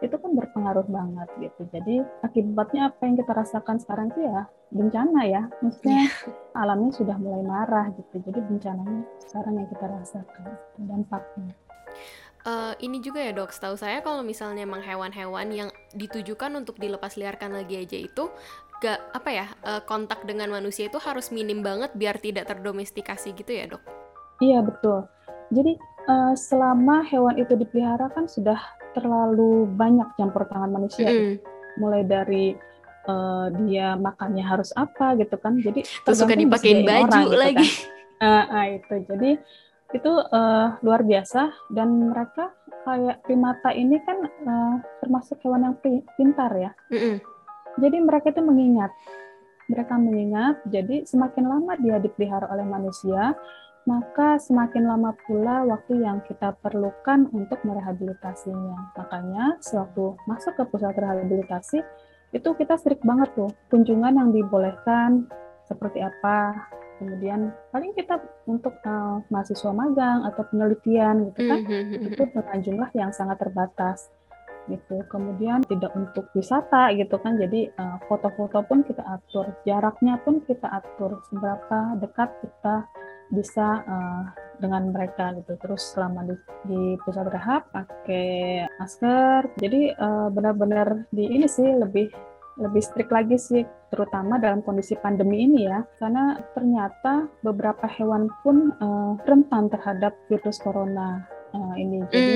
itu 0.03 0.19
kan 0.19 0.35
berpengaruh 0.35 0.83
banget 0.91 1.29
gitu. 1.39 1.63
Jadi 1.71 2.03
akibatnya 2.27 2.91
apa 2.91 3.07
yang 3.07 3.15
kita 3.15 3.31
rasakan 3.31 3.79
sekarang 3.79 4.11
itu 4.11 4.27
ya 4.27 4.51
bencana 4.73 5.21
ya. 5.29 5.41
Maksudnya 5.61 6.09
yeah. 6.09 6.61
alamnya 6.61 6.91
sudah 6.91 7.15
mulai 7.21 7.45
marah 7.45 7.93
gitu. 7.93 8.19
Jadi 8.25 8.39
bencananya 8.41 9.05
sekarang 9.21 9.61
yang 9.61 9.69
kita 9.69 9.85
rasakan 9.85 10.43
dampaknya. 10.89 11.53
Uh, 12.43 12.75
ini 12.83 12.99
juga 12.99 13.23
ya 13.23 13.31
dok, 13.31 13.55
setahu 13.55 13.79
saya 13.79 14.03
kalau 14.03 14.19
misalnya 14.19 14.67
emang 14.67 14.83
hewan-hewan 14.83 15.47
yang 15.47 15.69
ditujukan 15.95 16.51
untuk 16.59 16.75
dilepas 16.75 17.15
liarkan 17.15 17.55
lagi 17.55 17.79
aja 17.79 17.95
itu 17.95 18.27
gak 18.83 18.99
apa 19.15 19.29
ya 19.31 19.47
uh, 19.63 19.79
kontak 19.87 20.27
dengan 20.27 20.51
manusia 20.51 20.91
itu 20.91 20.99
harus 20.99 21.31
minim 21.31 21.63
banget 21.63 21.95
biar 21.95 22.19
tidak 22.19 22.51
terdomestikasi 22.51 23.31
gitu 23.31 23.47
ya 23.47 23.71
dok? 23.71 23.79
Iya 24.43 24.59
betul. 24.59 25.07
Jadi 25.55 25.79
uh, 26.11 26.35
selama 26.35 27.07
hewan 27.07 27.39
itu 27.39 27.55
dipelihara 27.55 28.11
kan 28.11 28.27
sudah 28.27 28.59
terlalu 28.91 29.63
banyak 29.79 30.11
campur 30.19 30.43
tangan 30.51 30.67
manusia 30.67 31.07
mm. 31.07 31.39
mulai 31.79 32.03
dari 32.03 32.59
uh, 33.07 33.47
dia 33.65 33.95
makannya 33.99 34.43
harus 34.43 34.71
apa 34.75 35.15
gitu 35.19 35.35
kan 35.39 35.59
jadi 35.59 35.83
terus 35.83 36.17
suka 36.19 36.35
dipakein 36.35 36.83
baju 36.83 37.07
orang, 37.07 37.23
gitu 37.25 37.37
lagi 37.37 37.67
kan. 38.19 38.25
uh, 38.27 38.45
uh, 38.51 38.65
itu 38.77 38.95
jadi 39.09 39.31
itu 39.93 40.09
uh, 40.09 40.67
luar 40.81 41.05
biasa 41.05 41.53
dan 41.69 42.09
mereka 42.09 42.49
kayak 42.83 43.21
primata 43.23 43.69
ini 43.71 44.01
kan 44.03 44.17
uh, 44.25 44.75
termasuk 44.99 45.39
hewan 45.45 45.69
yang 45.69 45.75
pintar 46.17 46.51
ya. 46.57 46.71
Mm 46.89 46.99
-hmm. 46.99 47.15
Jadi 47.73 47.97
mereka 48.01 48.29
itu 48.29 48.41
mengingat, 48.41 48.91
mereka 49.69 49.93
mengingat. 49.97 50.61
Jadi 50.69 51.05
semakin 51.05 51.45
lama 51.45 51.73
dia 51.77 51.97
dipelihara 51.97 52.49
oleh 52.53 52.65
manusia, 52.65 53.33
maka 53.89 54.37
semakin 54.37 54.85
lama 54.85 55.17
pula 55.25 55.65
waktu 55.65 56.05
yang 56.05 56.21
kita 56.25 56.53
perlukan 56.61 57.29
untuk 57.33 57.61
merehabilitasinya. 57.65 58.93
Makanya 58.93 59.57
sewaktu 59.61 60.17
masuk 60.29 60.53
ke 60.57 60.63
pusat 60.69 60.93
rehabilitasi 60.93 61.81
itu 62.33 62.49
kita 62.57 62.75
strict 62.81 63.05
banget 63.05 63.29
tuh 63.37 63.49
kunjungan 63.69 64.17
yang 64.17 64.29
dibolehkan 64.33 65.29
seperti 65.69 66.01
apa 66.01 66.67
kemudian 66.97 67.53
paling 67.69 67.93
kita 67.93 68.21
untuk 68.49 68.73
uh, 68.85 69.21
mahasiswa 69.29 69.71
magang 69.73 70.25
atau 70.29 70.43
penelitian 70.49 71.29
gitu 71.31 71.39
kan 71.45 71.59
mm-hmm. 71.61 72.09
itu 72.09 72.23
dengan 72.29 72.59
jumlah 72.61 72.89
yang 72.97 73.11
sangat 73.13 73.37
terbatas 73.41 74.09
gitu 74.71 75.03
kemudian 75.11 75.59
tidak 75.67 75.91
untuk 75.91 76.31
wisata 76.31 76.95
gitu 76.95 77.19
kan 77.19 77.35
jadi 77.35 77.67
uh, 77.75 77.99
foto-foto 78.07 78.63
pun 78.63 78.79
kita 78.87 79.03
atur 79.03 79.51
jaraknya 79.67 80.15
pun 80.23 80.39
kita 80.47 80.71
atur 80.71 81.19
seberapa 81.27 81.99
dekat 81.99 82.31
kita 82.39 82.87
bisa 83.31 83.85
uh, 83.85 84.23
dengan 84.59 84.91
mereka 84.91 85.31
gitu. 85.37 85.55
Terus 85.59 85.95
selama 85.95 86.27
di, 86.27 86.35
di 86.67 86.81
pusat 87.03 87.27
rehab 87.31 87.69
pakai 87.71 88.67
masker. 88.79 89.53
Jadi 89.59 89.95
uh, 89.95 90.27
benar-benar 90.33 91.07
di 91.13 91.29
ini 91.29 91.47
sih 91.47 91.67
lebih 91.67 92.11
lebih 92.53 92.85
strict 92.85 93.09
lagi 93.09 93.33
sih, 93.33 93.65
terutama 93.89 94.37
dalam 94.37 94.61
kondisi 94.61 94.93
pandemi 94.93 95.41
ini 95.41 95.65
ya, 95.65 95.81
karena 95.97 96.37
ternyata 96.53 97.25
beberapa 97.41 97.89
hewan 97.89 98.29
pun 98.45 98.69
uh, 98.77 99.17
rentan 99.25 99.73
terhadap 99.73 100.13
virus 100.29 100.61
corona 100.61 101.25
uh, 101.57 101.73
ini. 101.73 102.05
Jadi 102.13 102.33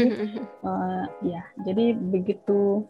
uh, 0.65 1.05
ya, 1.21 1.45
jadi 1.61 1.93
begitu 1.93 2.81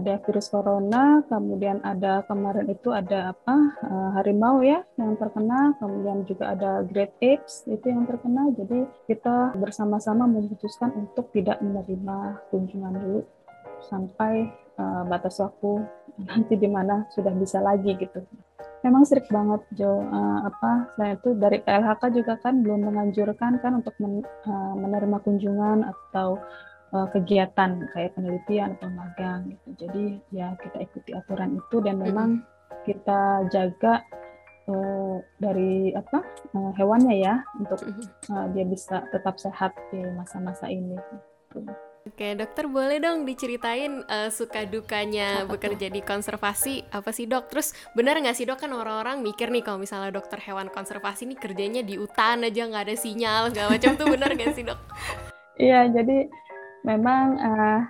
ada 0.00 0.16
virus 0.24 0.48
corona, 0.48 1.20
kemudian 1.28 1.84
ada 1.84 2.24
kemarin 2.24 2.66
itu 2.72 2.88
ada 2.94 3.36
apa 3.36 3.56
uh, 3.84 4.10
harimau 4.16 4.64
ya 4.64 4.80
yang 4.96 5.20
terkena, 5.20 5.76
kemudian 5.76 6.24
juga 6.24 6.56
ada 6.56 6.80
great 6.86 7.12
apes 7.20 7.68
itu 7.68 7.84
yang 7.92 8.08
terkena. 8.08 8.48
Jadi 8.56 8.88
kita 9.04 9.52
bersama-sama 9.60 10.24
memutuskan 10.24 10.96
untuk 10.96 11.28
tidak 11.36 11.60
menerima 11.60 12.40
kunjungan 12.48 12.94
dulu 12.96 13.20
sampai 13.84 14.48
uh, 14.80 15.02
batas 15.04 15.36
waktu 15.42 15.84
nanti 16.16 16.54
di 16.56 16.68
mana 16.68 17.04
sudah 17.12 17.32
bisa 17.36 17.60
lagi 17.60 17.92
gitu. 17.98 18.24
Memang 18.82 19.06
strict 19.06 19.30
banget 19.30 19.62
Jo. 19.78 20.02
Uh, 20.02 20.42
apa 20.42 20.90
selain 20.98 21.14
itu 21.14 21.38
dari 21.38 21.62
KLHK 21.62 22.02
juga 22.18 22.34
kan 22.42 22.66
belum 22.66 22.90
menganjurkan 22.90 23.62
kan 23.62 23.78
untuk 23.78 23.94
men, 24.02 24.26
uh, 24.26 24.74
menerima 24.74 25.22
kunjungan 25.22 25.86
atau 25.86 26.42
uh, 26.92 27.08
kegiatan 27.10 27.88
kayak 27.92 28.14
penelitian 28.14 28.76
atau 28.78 28.88
magang 28.92 29.40
gitu. 29.50 29.88
Jadi 29.88 30.04
ya 30.30 30.54
kita 30.60 30.78
ikuti 30.84 31.10
aturan 31.16 31.58
itu 31.58 31.76
dan 31.80 31.98
memang 31.98 32.44
kita 32.84 33.48
jaga 33.50 34.04
uh, 34.68 35.16
dari 35.40 35.96
apa 35.96 36.22
uh, 36.54 36.72
hewannya 36.76 37.16
ya 37.18 37.40
untuk 37.58 37.80
uh, 38.30 38.46
dia 38.52 38.64
bisa 38.68 39.02
tetap 39.10 39.40
sehat 39.40 39.72
di 39.90 40.04
masa-masa 40.14 40.68
ini. 40.68 40.96
Gitu. 41.52 41.64
Oke, 42.02 42.34
dokter 42.34 42.66
boleh 42.66 42.98
dong 42.98 43.22
diceritain 43.22 44.02
uh, 44.10 44.26
suka 44.26 44.66
dukanya 44.66 45.46
apa 45.46 45.54
bekerja 45.54 45.86
tuh? 45.86 45.94
di 45.94 46.00
konservasi 46.02 46.74
apa 46.90 47.14
sih 47.14 47.30
dok? 47.30 47.46
Terus 47.46 47.78
benar 47.94 48.18
nggak 48.18 48.34
sih 48.34 48.42
dok 48.42 48.58
kan 48.58 48.74
orang-orang 48.74 49.22
mikir 49.22 49.54
nih 49.54 49.62
kalau 49.62 49.78
misalnya 49.78 50.10
dokter 50.10 50.42
hewan 50.42 50.66
konservasi 50.66 51.30
nih 51.30 51.38
kerjanya 51.38 51.86
di 51.86 51.94
hutan 51.94 52.42
aja 52.42 52.66
nggak 52.66 52.90
ada 52.90 52.96
sinyal 52.98 53.54
segala 53.54 53.78
macam 53.78 53.94
tuh 53.94 54.06
benar 54.10 54.34
nggak 54.34 54.50
sih 54.50 54.66
dok? 54.66 54.80
Iya, 55.62 55.94
jadi 55.94 56.26
memang 56.82 57.38
uh, 57.38 57.80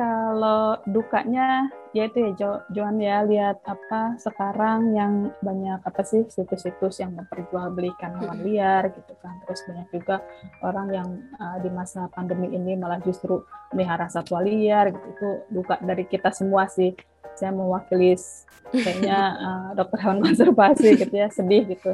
kalau 0.00 0.80
dukanya 0.88 1.68
ya 1.92 2.08
itu 2.08 2.24
ya 2.24 2.30
jo, 2.38 2.50
Joan 2.72 2.96
ya 3.02 3.20
lihat 3.28 3.60
apa 3.68 4.16
sekarang 4.16 4.96
yang 4.96 5.28
banyak 5.44 5.82
apa 5.84 6.00
sih 6.00 6.24
situs-situs 6.24 7.04
yang 7.04 7.12
memperjualbelikan 7.18 8.16
hewan 8.16 8.40
liar 8.40 8.88
gitu 8.96 9.12
kan. 9.20 9.36
Terus 9.44 9.60
banyak 9.68 9.88
juga 9.92 10.16
orang 10.64 10.88
yang 10.88 11.08
uh, 11.36 11.60
di 11.60 11.68
masa 11.68 12.08
pandemi 12.16 12.48
ini 12.48 12.80
malah 12.80 12.96
justru 13.04 13.44
melihara 13.76 14.08
satwa 14.08 14.40
liar 14.40 14.88
gitu. 14.88 15.06
Itu 15.12 15.28
duka 15.52 15.76
dari 15.84 16.08
kita 16.08 16.32
semua 16.32 16.64
sih. 16.70 16.96
Saya 17.36 17.52
mewakili 17.52 18.16
kayaknya 18.72 19.18
uh, 19.36 19.68
dokter 19.78 20.00
hewan 20.00 20.24
konservasi 20.24 20.96
gitu 20.96 21.12
ya 21.12 21.28
sedih 21.28 21.68
gitu. 21.76 21.92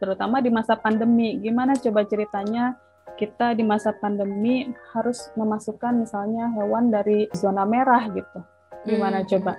Terutama 0.00 0.40
di 0.40 0.48
masa 0.48 0.72
pandemi. 0.72 1.36
Gimana 1.36 1.76
coba 1.76 2.08
ceritanya 2.08 2.80
kita 3.14 3.56
di 3.56 3.62
masa 3.62 3.94
pandemi 3.96 4.68
harus 4.92 5.30
memasukkan 5.38 6.04
misalnya 6.04 6.52
hewan 6.58 6.90
dari 6.90 7.30
zona 7.32 7.62
merah 7.62 8.10
gitu. 8.10 8.38
Gimana 8.84 9.22
hmm. 9.22 9.28
coba? 9.30 9.54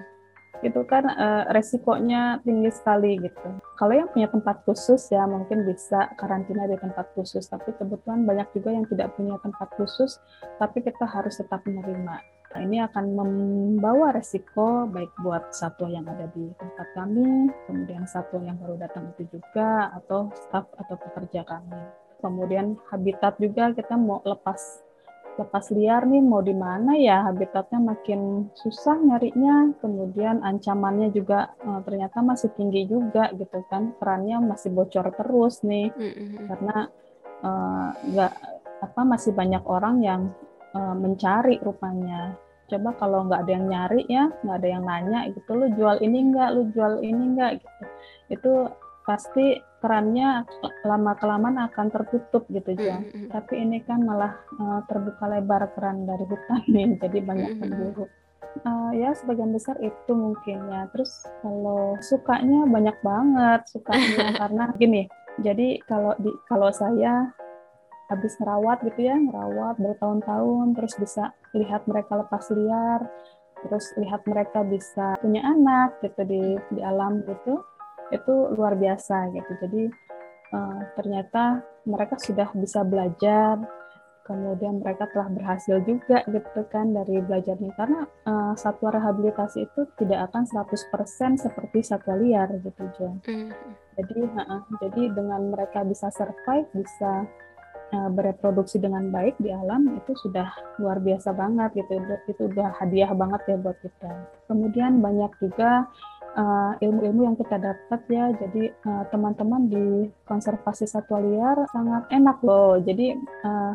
Itu 0.66 0.82
kan 0.90 1.06
uh, 1.06 1.54
resikonya 1.54 2.42
tinggi 2.42 2.70
sekali 2.74 3.22
gitu. 3.22 3.50
Kalau 3.78 3.94
yang 3.94 4.10
punya 4.10 4.26
tempat 4.30 4.66
khusus 4.66 5.00
ya 5.14 5.26
mungkin 5.30 5.64
bisa 5.70 6.10
karantina 6.18 6.66
di 6.66 6.78
tempat 6.82 7.14
khusus, 7.14 7.46
tapi 7.46 7.74
kebetulan 7.78 8.26
banyak 8.26 8.48
juga 8.58 8.74
yang 8.74 8.86
tidak 8.90 9.14
punya 9.14 9.38
tempat 9.42 9.70
khusus, 9.78 10.18
tapi 10.58 10.82
kita 10.82 11.06
harus 11.06 11.38
tetap 11.38 11.62
menerima. 11.62 12.18
Nah, 12.48 12.62
ini 12.64 12.82
akan 12.82 13.06
membawa 13.14 14.18
resiko 14.18 14.90
baik 14.90 15.14
buat 15.22 15.54
satwa 15.54 15.94
yang 15.94 16.10
ada 16.10 16.26
di 16.34 16.50
tempat 16.58 16.88
kami, 16.98 17.54
kemudian 17.70 18.10
satwa 18.10 18.42
yang 18.42 18.58
baru 18.58 18.82
datang 18.82 19.14
itu 19.14 19.38
juga, 19.38 19.94
atau 19.94 20.34
staf 20.34 20.66
atau 20.74 20.96
pekerja 20.98 21.46
kami 21.46 22.07
kemudian 22.20 22.80
habitat 22.90 23.38
juga 23.38 23.72
kita 23.74 23.96
mau 23.96 24.22
lepas 24.26 24.88
lepas 25.38 25.70
liar 25.70 26.04
nih 26.10 26.20
mau 26.20 26.42
di 26.42 26.52
mana 26.58 26.98
ya? 26.98 27.30
Habitatnya 27.30 27.78
makin 27.78 28.50
susah 28.58 28.98
nyarinya. 28.98 29.72
Kemudian 29.80 30.42
ancamannya 30.42 31.14
juga 31.14 31.54
uh, 31.62 31.80
ternyata 31.86 32.26
masih 32.26 32.50
tinggi 32.58 32.90
juga 32.90 33.30
gitu 33.38 33.62
kan. 33.70 33.94
Perannya 34.02 34.42
masih 34.42 34.74
bocor 34.74 35.14
terus 35.14 35.62
nih. 35.62 35.94
Mm-hmm. 35.94 36.46
karena 36.50 36.78
eh, 37.38 37.90
nggak 38.12 38.34
uh, 38.34 38.86
apa 38.90 39.02
masih 39.06 39.32
banyak 39.34 39.62
orang 39.70 40.02
yang 40.02 40.22
uh, 40.74 40.98
mencari 40.98 41.62
rupanya. 41.62 42.34
Coba 42.68 42.98
kalau 43.00 43.30
nggak 43.30 43.48
ada 43.48 43.52
yang 43.54 43.66
nyari 43.70 44.04
ya 44.12 44.28
nggak 44.44 44.58
ada 44.60 44.68
yang 44.68 44.84
nanya 44.84 45.20
gitu 45.32 45.52
lu 45.54 45.70
jual 45.78 46.02
ini 46.02 46.34
nggak? 46.34 46.50
Lu 46.58 46.62
jual 46.74 46.94
ini 47.06 47.24
nggak? 47.38 47.52
Gitu. 47.62 47.84
Itu 48.34 48.54
pasti 49.06 49.56
kerannya 49.78 50.44
lama 50.86 51.14
kelamaan 51.18 51.58
akan 51.70 51.88
tertutup 51.94 52.46
gitu 52.50 52.74
ya. 52.78 53.02
Mm 53.02 53.08
-hmm. 53.08 53.28
Tapi 53.34 53.54
ini 53.62 53.78
kan 53.86 54.02
malah 54.02 54.34
uh, 54.58 54.82
terbuka 54.90 55.26
lebar 55.30 55.70
keran 55.78 56.10
dari 56.10 56.26
hutan 56.26 56.62
nih, 56.70 56.88
jadi 57.02 57.18
banyak 57.22 57.52
pemburu. 57.62 58.06
Mm 58.06 58.10
-hmm. 58.10 58.26
Uh, 58.58 58.90
ya 58.98 59.14
sebagian 59.14 59.54
besar 59.54 59.78
itu 59.86 60.12
mungkin 60.18 60.66
ya. 60.74 60.90
Terus 60.90 61.12
kalau 61.46 61.94
sukanya 62.02 62.66
banyak 62.66 62.98
banget 63.06 63.62
sukanya 63.70 64.34
karena 64.42 64.64
gini. 64.78 65.04
Jadi 65.38 65.78
kalau 65.86 66.18
di 66.18 66.34
kalau 66.50 66.74
saya 66.74 67.30
habis 68.10 68.34
merawat 68.42 68.82
gitu 68.88 69.06
ya, 69.06 69.14
merawat 69.20 69.78
bertahun-tahun, 69.78 70.74
terus 70.74 70.94
bisa 70.98 71.36
lihat 71.54 71.86
mereka 71.86 72.18
lepas 72.18 72.50
liar, 72.50 73.06
terus 73.62 73.94
lihat 74.00 74.26
mereka 74.26 74.66
bisa 74.66 75.18
punya 75.22 75.46
anak 75.46 75.98
gitu 76.02 76.22
di 76.26 76.42
di 76.74 76.82
alam 76.82 77.22
gitu 77.26 77.62
itu 78.12 78.34
luar 78.56 78.76
biasa 78.80 79.32
gitu. 79.36 79.52
Jadi 79.64 79.84
uh, 80.54 80.80
ternyata 80.96 81.64
mereka 81.88 82.16
sudah 82.20 82.52
bisa 82.56 82.84
belajar, 82.84 83.60
kemudian 84.28 84.84
mereka 84.84 85.08
telah 85.16 85.32
berhasil 85.32 85.80
juga 85.88 86.22
gitu 86.28 86.62
kan 86.68 86.92
dari 86.92 87.24
belajarnya 87.24 87.72
karena 87.80 88.04
uh, 88.28 88.54
satwa 88.60 88.92
rehabilitasi 88.92 89.64
itu 89.64 89.88
tidak 89.96 90.28
akan 90.30 90.44
100% 90.44 91.40
seperti 91.40 91.80
satwa 91.80 92.20
liar 92.20 92.52
gitu 92.60 92.84
John. 93.00 93.24
Mm. 93.24 93.56
Jadi 93.96 94.20
uh, 94.28 94.62
jadi 94.84 95.02
dengan 95.16 95.56
mereka 95.56 95.88
bisa 95.88 96.12
survive, 96.12 96.68
bisa 96.76 97.24
uh, 97.96 98.10
bereproduksi 98.12 98.84
dengan 98.84 99.08
baik 99.16 99.40
di 99.40 99.50
alam 99.50 99.96
itu 99.96 100.12
sudah 100.28 100.52
luar 100.84 101.00
biasa 101.00 101.32
banget 101.32 101.80
gitu. 101.80 101.96
Itu 102.28 102.52
udah 102.52 102.76
hadiah 102.84 103.16
banget 103.16 103.42
ya 103.48 103.56
buat 103.56 103.80
kita. 103.80 104.12
Kemudian 104.52 105.00
banyak 105.00 105.32
juga 105.40 105.88
uh, 106.38 106.72
ilmu-ilmu 106.80 107.22
yang 107.28 107.36
kita 107.36 107.58
dapat 107.58 108.02
ya. 108.08 108.32
Jadi 108.38 108.70
uh, 108.86 109.04
teman-teman 109.10 109.68
di 109.68 110.08
konservasi 110.30 110.86
satwa 110.86 111.20
liar 111.20 111.66
sangat 111.74 112.08
enak 112.14 112.38
loh. 112.46 112.78
Jadi 112.80 113.18
uh, 113.44 113.74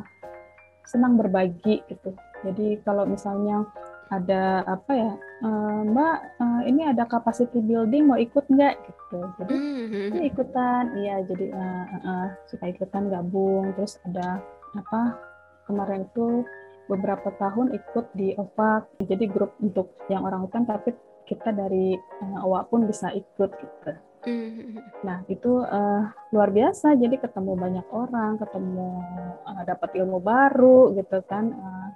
senang 0.86 1.18
berbagi 1.18 1.82
gitu. 1.90 2.14
Jadi 2.42 2.78
kalau 2.82 3.06
misalnya 3.06 3.66
ada 4.12 4.60
apa 4.68 4.92
ya, 4.92 5.12
uh, 5.46 5.80
Mbak, 5.88 6.18
uh, 6.42 6.62
ini 6.68 6.82
ada 6.84 7.08
capacity 7.08 7.64
building 7.64 8.12
mau 8.12 8.20
ikut 8.20 8.44
nggak 8.44 8.74
gitu. 8.84 9.20
Jadi 9.40 9.54
mm-hmm. 9.56 10.20
ikutan, 10.28 10.84
iya. 11.00 11.16
Jadi 11.24 11.48
uh, 11.48 11.84
uh, 11.86 11.96
uh, 12.06 12.26
suka 12.44 12.68
ikutan 12.68 13.08
gabung. 13.08 13.72
Terus 13.78 13.96
ada 14.04 14.42
apa 14.76 15.16
kemarin 15.64 16.04
tuh 16.12 16.44
beberapa 16.90 17.32
tahun 17.40 17.72
ikut 17.72 18.06
di 18.12 18.36
OVAC. 18.36 19.06
Jadi 19.06 19.24
grup 19.30 19.56
untuk 19.64 19.96
yang 20.12 20.28
orang 20.28 20.44
hutan 20.44 20.68
tapi 20.68 20.92
kita 21.32 21.48
dari 21.56 21.96
uh, 21.96 22.44
awak 22.44 22.68
pun 22.68 22.84
bisa 22.84 23.08
ikut 23.16 23.50
gitu. 23.56 23.92
Mm-hmm. 24.22 25.02
Nah 25.02 25.24
itu 25.26 25.64
uh, 25.66 26.04
luar 26.30 26.50
biasa. 26.52 26.94
Jadi 26.94 27.18
ketemu 27.18 27.58
banyak 27.58 27.86
orang, 27.90 28.38
ketemu 28.38 29.02
uh, 29.48 29.62
dapat 29.66 29.90
ilmu 29.98 30.20
baru 30.22 30.94
gitu 30.94 31.24
kan. 31.26 31.50
Uh, 31.56 31.88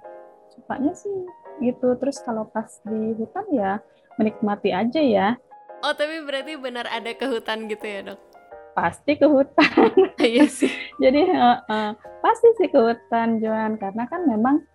sukanya 0.51 0.91
sih 0.97 1.29
gitu. 1.63 1.95
Terus 1.95 2.17
kalau 2.25 2.49
pas 2.49 2.67
di 2.83 3.15
hutan 3.15 3.45
ya 3.53 3.79
menikmati 4.19 4.73
aja 4.73 4.99
ya. 4.99 5.27
Oh 5.85 5.93
tapi 5.93 6.25
berarti 6.25 6.57
benar 6.57 6.89
ada 6.89 7.13
ke 7.13 7.29
hutan 7.29 7.69
gitu 7.69 7.85
ya 7.85 8.01
dok? 8.11 8.19
Pasti 8.73 9.15
ke 9.15 9.27
hutan. 9.29 9.93
Iya 10.17 10.49
sih. 10.49 10.73
Jadi 11.03 11.29
uh, 11.31 11.61
uh, 11.71 11.91
pasti 12.19 12.51
sih 12.59 12.67
ke 12.67 12.75
hutan 12.75 13.39
Joan 13.39 13.79
karena 13.79 14.03
kan 14.09 14.27
memang 14.27 14.65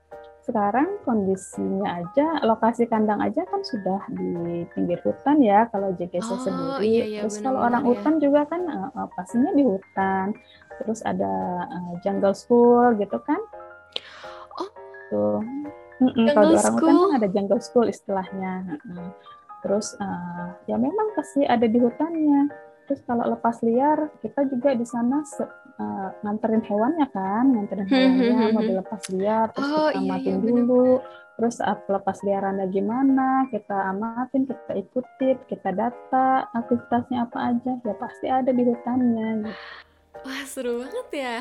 sekarang 0.43 0.99
kondisinya 1.07 2.03
aja 2.03 2.43
lokasi 2.43 2.91
kandang 2.91 3.23
aja 3.23 3.47
kan 3.47 3.63
sudah 3.63 4.03
di 4.11 4.67
pinggir 4.75 4.99
hutan 5.07 5.39
ya 5.39 5.71
kalau 5.71 5.95
JGC 5.95 6.31
oh, 6.35 6.41
sendiri. 6.43 6.83
Iya, 6.83 7.05
iya, 7.07 7.21
Terus 7.23 7.39
kalau 7.39 7.63
orang 7.63 7.87
ya. 7.87 7.89
hutan 7.95 8.15
juga 8.19 8.43
kan 8.51 8.63
uh, 8.67 9.07
pastinya 9.15 9.55
di 9.55 9.63
hutan. 9.63 10.35
Terus 10.83 11.01
ada 11.07 11.35
uh, 11.71 11.93
jungle 12.03 12.35
school 12.35 12.99
gitu 12.99 13.19
kan. 13.23 13.39
Oh. 14.59 14.71
Tuh. 15.15 15.39
Mm 16.03 16.11
-mm, 16.11 16.27
kalau 16.35 16.51
di 16.51 16.57
orang 16.59 16.75
hutan 16.75 16.95
kan 16.99 17.13
ada 17.23 17.29
jungle 17.31 17.63
school 17.63 17.87
istilahnya. 17.87 18.83
Terus 19.63 19.95
uh, 20.03 20.59
ya 20.67 20.75
memang 20.75 21.15
pasti 21.15 21.47
ada 21.47 21.71
di 21.71 21.79
hutannya. 21.79 22.51
Terus 22.89 23.01
kalau 23.07 23.25
lepas 23.31 23.63
liar 23.63 24.11
kita 24.21 24.47
juga 24.51 24.75
di 24.75 24.87
sana 24.87 25.23
uh, 25.23 26.09
nganterin 26.27 26.63
hewannya 26.67 27.07
kan, 27.15 27.45
nganterin 27.55 27.87
hmm, 27.87 27.95
hewannya 27.95 28.33
hmm, 28.33 28.43
hmm, 28.43 28.55
mau 28.55 28.63
dilepas 28.63 29.03
liar, 29.15 29.47
terus 29.55 29.71
oh, 29.71 29.89
kita 29.91 29.99
iya, 29.99 30.11
amatin 30.11 30.37
iya, 30.37 30.45
dulu. 30.45 30.89
Terus 31.33 31.57
uh, 31.65 31.79
lepas 31.89 32.19
liarannya 32.21 32.67
gimana, 32.69 33.29
kita 33.49 33.77
amatin, 33.89 34.43
kita 34.45 34.73
ikutin, 34.77 35.37
kita 35.49 35.71
data 35.73 36.51
aktivitasnya 36.53 37.25
apa 37.25 37.39
aja, 37.57 37.73
ya 37.81 37.95
pasti 37.97 38.27
ada 38.29 38.51
di 38.53 38.63
hutannya. 38.67 39.49
Gitu. 39.49 39.53
Wah 40.23 40.45
seru 40.45 40.85
banget 40.85 41.09
ya. 41.11 41.39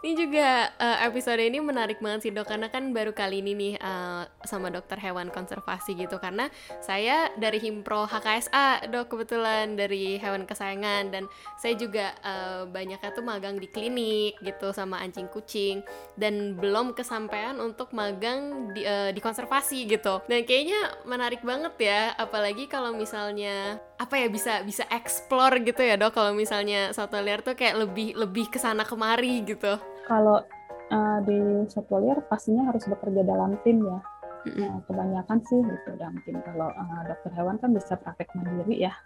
Ini 0.00 0.16
juga 0.16 0.72
uh, 0.80 0.98
episode 1.04 1.44
ini 1.44 1.60
menarik 1.60 2.00
banget 2.00 2.24
sih 2.24 2.32
dok 2.32 2.48
karena 2.48 2.72
kan 2.72 2.88
baru 2.96 3.12
kali 3.12 3.44
ini 3.44 3.52
nih 3.52 3.74
uh, 3.84 4.24
sama 4.48 4.72
dokter 4.72 4.96
hewan 4.96 5.28
konservasi 5.28 5.92
gitu. 5.92 6.16
Karena 6.16 6.48
saya 6.80 7.28
dari 7.36 7.60
Himpro 7.60 8.08
HKSA 8.08 8.88
dok 8.88 9.12
kebetulan 9.12 9.76
dari 9.76 10.16
hewan 10.16 10.48
kesayangan. 10.48 11.12
Dan 11.12 11.28
saya 11.60 11.76
juga 11.76 12.16
uh, 12.24 12.64
banyaknya 12.64 13.12
tuh 13.12 13.20
magang 13.20 13.60
di 13.60 13.68
klinik 13.68 14.40
gitu 14.40 14.72
sama 14.72 15.04
anjing 15.04 15.28
kucing. 15.28 15.84
Dan 16.16 16.56
belum 16.56 16.96
kesampaian 16.96 17.60
untuk 17.60 17.92
magang 17.92 18.72
di, 18.72 18.88
uh, 18.88 19.12
di 19.12 19.20
konservasi 19.20 19.84
gitu. 19.84 20.24
Dan 20.24 20.48
kayaknya 20.48 20.96
menarik 21.04 21.44
banget 21.44 21.76
ya 21.76 22.16
apalagi 22.16 22.72
kalau 22.72 22.96
misalnya 22.96 23.76
apa 24.00 24.16
ya 24.16 24.32
bisa 24.32 24.64
bisa 24.64 24.88
explore 24.88 25.60
gitu 25.60 25.84
ya 25.84 26.00
dok. 26.00 26.16
Kalau 26.16 26.32
misalnya 26.32 26.96
satwa 26.96 27.20
liar 27.20 27.44
tuh 27.44 27.52
kayak 27.52 27.84
lebih 27.84 28.16
lebih 28.16 28.48
ke 28.48 28.56
sana 28.56 28.80
kemari 28.88 29.44
gitu. 29.44 29.76
Kalau 30.08 30.40
uh, 30.88 31.18
di 31.28 31.68
satwa 31.68 32.00
liar 32.00 32.24
pastinya 32.24 32.72
harus 32.72 32.88
bekerja 32.88 33.20
dalam 33.20 33.60
tim 33.60 33.84
ya. 33.84 34.00
Nah, 34.40 34.80
kebanyakan 34.88 35.38
sih 35.44 35.60
gitu. 35.60 35.90
Dalam 36.00 36.16
tim 36.24 36.40
kalau 36.40 36.72
uh, 36.72 37.00
dokter 37.04 37.28
hewan 37.36 37.60
kan 37.60 37.76
bisa 37.76 38.00
praktek 38.00 38.32
mandiri 38.32 38.88
ya. 38.88 38.96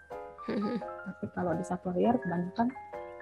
Tapi 0.46 1.26
kalau 1.34 1.58
di 1.58 1.66
satwa 1.66 1.90
liar 1.98 2.14
kebanyakan 2.22 2.70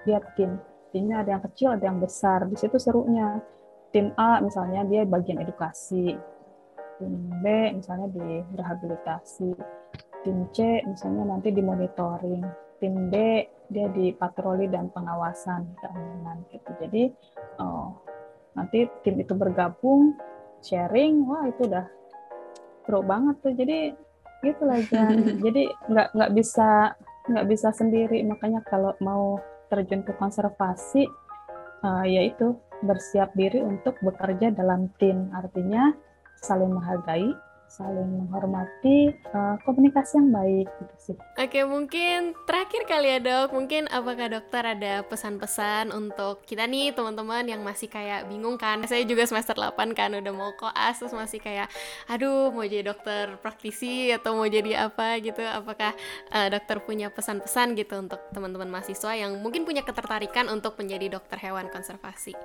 dia 0.05 0.21
tim. 0.37 0.61
Timnya 0.93 1.25
ada 1.25 1.33
yang 1.33 1.43
kecil 1.49 1.73
ada 1.73 1.89
yang 1.89 1.97
besar. 1.97 2.45
Di 2.45 2.53
situ 2.53 2.77
serunya. 2.77 3.41
Tim 3.89 4.13
A 4.17 4.41
misalnya 4.45 4.85
dia 4.85 5.09
bagian 5.09 5.41
edukasi. 5.41 6.13
Tim 7.01 7.13
B 7.41 7.45
misalnya 7.73 8.13
di 8.13 8.45
rehabilitasi 8.53 9.53
tim 10.23 10.47
C 10.55 10.81
misalnya 10.87 11.35
nanti 11.35 11.51
di 11.51 11.61
monitoring, 11.61 12.43
tim 12.79 13.11
D 13.11 13.15
dia 13.71 13.87
di 13.89 14.11
patroli 14.11 14.67
dan 14.67 14.91
pengawasan 14.91 15.77
keamanan 15.79 16.43
gitu. 16.51 16.71
Jadi 16.83 17.03
oh, 17.59 17.95
nanti 18.55 18.87
tim 19.03 19.19
itu 19.19 19.33
bergabung, 19.35 20.15
sharing, 20.63 21.27
wah 21.27 21.47
itu 21.47 21.67
udah 21.67 21.85
seru 22.83 23.01
banget 23.03 23.35
tuh. 23.43 23.53
Jadi 23.55 23.77
gitu 24.43 24.61
lah 24.67 24.79
Jadi 25.45 25.63
nggak 25.91 26.07
nggak 26.15 26.31
bisa 26.35 26.93
nggak 27.27 27.47
bisa 27.47 27.69
sendiri. 27.71 28.23
Makanya 28.27 28.63
kalau 28.67 28.95
mau 28.99 29.39
terjun 29.71 30.03
ke 30.05 30.13
konservasi, 30.19 31.07
uh, 31.81 32.05
yaitu 32.05 32.53
bersiap 32.83 33.31
diri 33.33 33.63
untuk 33.63 33.95
bekerja 34.03 34.51
dalam 34.51 34.91
tim. 34.99 35.31
Artinya 35.31 35.95
saling 36.43 36.75
menghargai, 36.75 37.31
saling 37.73 38.05
menghormati 38.05 39.09
uh, 39.33 39.57
komunikasi 39.65 40.21
yang 40.21 40.29
baik 40.29 40.67
gitu 40.77 40.95
sih. 41.01 41.17
Oke 41.41 41.65
mungkin 41.65 42.37
terakhir 42.45 42.85
kali 42.85 43.17
ya 43.17 43.19
dok, 43.19 43.49
mungkin 43.57 43.89
apakah 43.89 44.29
dokter 44.29 44.61
ada 44.61 45.01
pesan-pesan 45.09 45.89
untuk 45.89 46.45
kita 46.45 46.69
nih 46.69 46.93
teman-teman 46.93 47.49
yang 47.49 47.65
masih 47.65 47.89
kayak 47.89 48.29
bingung 48.29 48.61
kan? 48.61 48.85
Saya 48.85 49.01
juga 49.09 49.25
semester 49.25 49.57
8 49.57 49.97
kan 49.97 50.13
udah 50.13 50.33
mau 50.33 50.53
koas 50.53 51.01
terus 51.01 51.17
masih 51.17 51.41
kayak 51.41 51.65
aduh 52.05 52.53
mau 52.53 52.61
jadi 52.61 52.93
dokter 52.93 53.41
praktisi 53.41 54.13
atau 54.13 54.37
mau 54.37 54.45
jadi 54.45 54.85
apa 54.85 55.17
gitu. 55.17 55.41
Apakah 55.41 55.97
uh, 56.29 56.47
dokter 56.53 56.77
punya 56.85 57.09
pesan-pesan 57.09 57.73
gitu 57.73 57.97
untuk 57.97 58.21
teman-teman 58.29 58.69
mahasiswa 58.69 59.17
yang 59.17 59.33
mungkin 59.41 59.65
punya 59.65 59.81
ketertarikan 59.81 60.45
untuk 60.53 60.77
menjadi 60.77 61.17
dokter 61.17 61.41
hewan 61.41 61.73
konservasi? 61.73 62.37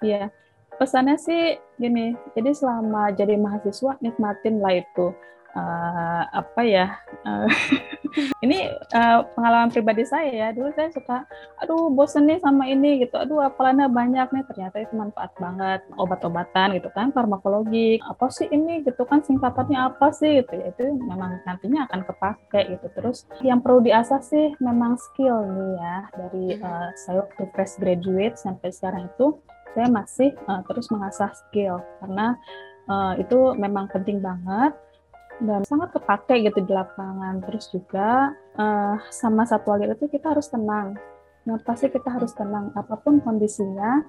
Iya, 0.00 0.32
pesannya 0.80 1.20
sih 1.20 1.60
gini 1.76 2.16
jadi 2.32 2.56
selama 2.56 3.12
jadi 3.12 3.36
mahasiswa 3.36 4.00
nikmatin 4.00 4.64
lah 4.64 4.80
itu 4.80 5.12
uh, 5.52 6.22
apa 6.30 6.60
ya 6.64 6.86
uh, 7.28 7.48
ini 8.44 8.70
uh, 8.94 9.26
pengalaman 9.34 9.70
pribadi 9.70 10.06
saya 10.06 10.30
ya 10.30 10.48
dulu 10.54 10.70
saya 10.74 10.90
suka 10.94 11.26
aduh 11.60 11.90
bosen 11.92 12.26
nih 12.26 12.40
sama 12.42 12.66
ini 12.66 13.04
gitu 13.04 13.18
aduh 13.18 13.44
apalanya 13.44 13.86
banyak 13.86 14.30
nih 14.30 14.44
ternyata 14.50 14.76
itu 14.82 14.94
manfaat 14.94 15.32
banget 15.38 15.80
obat-obatan 16.00 16.78
gitu 16.78 16.88
kan 16.94 17.12
farmakologi 17.14 18.00
apa 18.02 18.26
sih 18.32 18.48
ini? 18.50 18.82
gitu 18.82 19.04
kan 19.04 19.20
singkatannya 19.20 19.92
apa 19.92 20.14
sih 20.14 20.42
gitu 20.42 20.56
ya 20.56 20.72
itu 20.72 20.82
memang 21.04 21.42
nantinya 21.44 21.84
akan 21.90 22.00
kepake 22.06 22.60
gitu. 22.76 22.86
Terus 22.96 23.26
yang 23.44 23.60
perlu 23.60 23.84
diasah 23.84 24.22
sih 24.24 24.54
memang 24.62 24.96
skill 24.96 25.42
nih 25.44 25.70
ya 25.76 25.96
dari 26.16 26.46
uh, 26.62 26.88
saya 27.04 27.26
waktu 27.26 27.42
fresh 27.52 27.76
graduate 27.82 28.40
sampai 28.40 28.72
sekarang 28.72 29.10
itu 29.10 29.36
saya 29.74 29.88
masih 29.88 30.30
uh, 30.50 30.62
terus 30.66 30.90
mengasah 30.90 31.30
skill 31.34 31.78
karena 32.02 32.34
uh, 32.90 33.14
itu 33.18 33.54
memang 33.54 33.86
penting 33.90 34.18
banget 34.18 34.74
dan 35.40 35.64
sangat 35.64 35.96
kepake 35.96 36.44
gitu 36.44 36.60
di 36.64 36.72
lapangan. 36.72 37.40
Terus 37.48 37.72
juga 37.72 38.36
uh, 38.60 38.96
sama 39.08 39.48
satwa 39.48 39.80
liar 39.80 39.96
itu 39.96 40.06
kita 40.08 40.36
harus 40.36 40.52
tenang. 40.52 40.96
Nah, 41.48 41.56
pasti 41.64 41.88
kita 41.88 42.12
harus 42.12 42.36
tenang 42.36 42.68
apa 42.76 43.00
pun 43.00 43.18
kondisinya, 43.24 44.04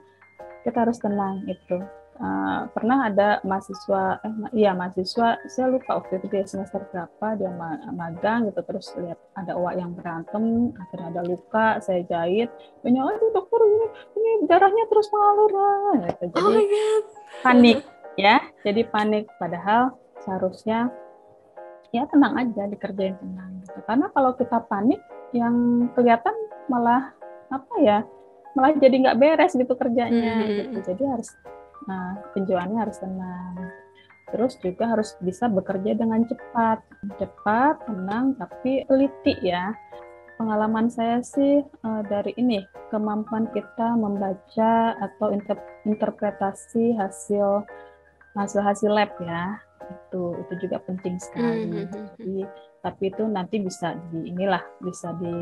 kita 0.68 0.84
harus 0.84 1.00
tenang 1.00 1.48
itu. 1.48 1.80
Uh, 2.22 2.70
pernah 2.78 3.10
ada 3.10 3.42
mahasiswa, 3.42 4.22
eh 4.22 4.62
iya 4.62 4.78
mahasiswa, 4.78 5.42
saya 5.50 5.74
lupa 5.74 5.98
waktu 5.98 6.22
itu 6.22 6.30
dia 6.30 6.46
semester 6.46 6.86
berapa 6.94 7.34
dia 7.34 7.50
magang 7.90 8.46
gitu 8.46 8.62
terus 8.62 8.94
lihat 8.94 9.18
ada 9.34 9.58
uak 9.58 9.74
yang 9.74 9.90
berantem, 9.98 10.70
akhirnya 10.78 11.18
ada 11.18 11.22
luka, 11.26 11.82
saya 11.82 12.06
jahit, 12.06 12.54
banyak 12.86 13.02
aduh 13.02 13.30
dokter 13.34 13.66
ini, 13.66 13.88
ini 14.22 14.30
darahnya 14.46 14.86
terus 14.86 15.10
mengalir 15.10 15.50
lah, 15.50 15.94
gitu. 15.98 16.26
jadi 16.30 16.62
oh 16.62 17.02
panik 17.42 17.80
ya, 18.14 18.38
jadi 18.62 18.82
panik 18.86 19.26
padahal 19.42 19.98
seharusnya 20.22 20.94
ya 21.90 22.06
tenang 22.06 22.38
aja 22.38 22.70
dikerjain 22.70 23.18
tenang 23.18 23.66
gitu. 23.66 23.80
Karena 23.84 24.14
kalau 24.14 24.38
kita 24.38 24.62
panik 24.70 25.02
yang 25.34 25.90
kelihatan 25.98 26.38
malah 26.70 27.12
apa 27.50 27.74
ya, 27.82 28.06
malah 28.54 28.78
jadi 28.78 28.96
nggak 29.10 29.18
beres 29.20 29.58
gitu 29.58 29.74
kerjanya 29.76 30.34
mm 30.38 30.46
-hmm. 30.46 30.50
gitu. 30.70 30.80
Jadi 30.94 31.04
harus 31.10 31.30
Nah, 31.90 32.20
penjualannya 32.34 32.78
harus 32.78 32.98
tenang. 33.02 33.56
Terus 34.32 34.56
juga 34.64 34.96
harus 34.96 35.18
bisa 35.20 35.50
bekerja 35.52 35.98
dengan 35.98 36.24
cepat. 36.26 36.82
Cepat, 37.20 37.84
tenang, 37.86 38.38
tapi 38.38 38.86
teliti 38.88 39.36
ya. 39.44 39.76
Pengalaman 40.40 40.90
saya 40.90 41.22
sih 41.22 41.62
uh, 41.86 42.02
dari 42.10 42.34
ini, 42.40 42.66
kemampuan 42.90 43.46
kita 43.54 43.94
membaca 43.94 44.98
atau 44.98 45.30
inter 45.30 45.58
interpretasi 45.86 46.98
hasil 46.98 47.62
hasil-hasil 48.34 48.90
lab 48.90 49.12
ya. 49.22 49.62
Itu 49.86 50.34
itu 50.48 50.66
juga 50.66 50.82
penting 50.88 51.22
sekali. 51.22 51.86
Mm-hmm. 51.86 52.18
Jadi, 52.18 52.38
tapi 52.82 53.04
itu 53.14 53.24
nanti 53.30 53.62
bisa 53.62 53.94
di 54.10 54.34
inilah 54.34 54.64
bisa 54.82 55.14
di 55.22 55.36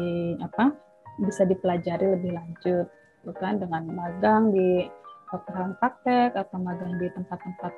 apa? 0.44 0.90
bisa 1.20 1.44
dipelajari 1.44 2.16
lebih 2.16 2.32
lanjut 2.32 2.88
bukan 3.28 3.60
dengan 3.60 3.84
magang 3.92 4.56
di 4.56 4.88
lapangan 5.30 5.72
praktek 5.78 6.34
atau 6.34 6.58
magang 6.58 6.98
di 6.98 7.08
tempat-tempat 7.14 7.74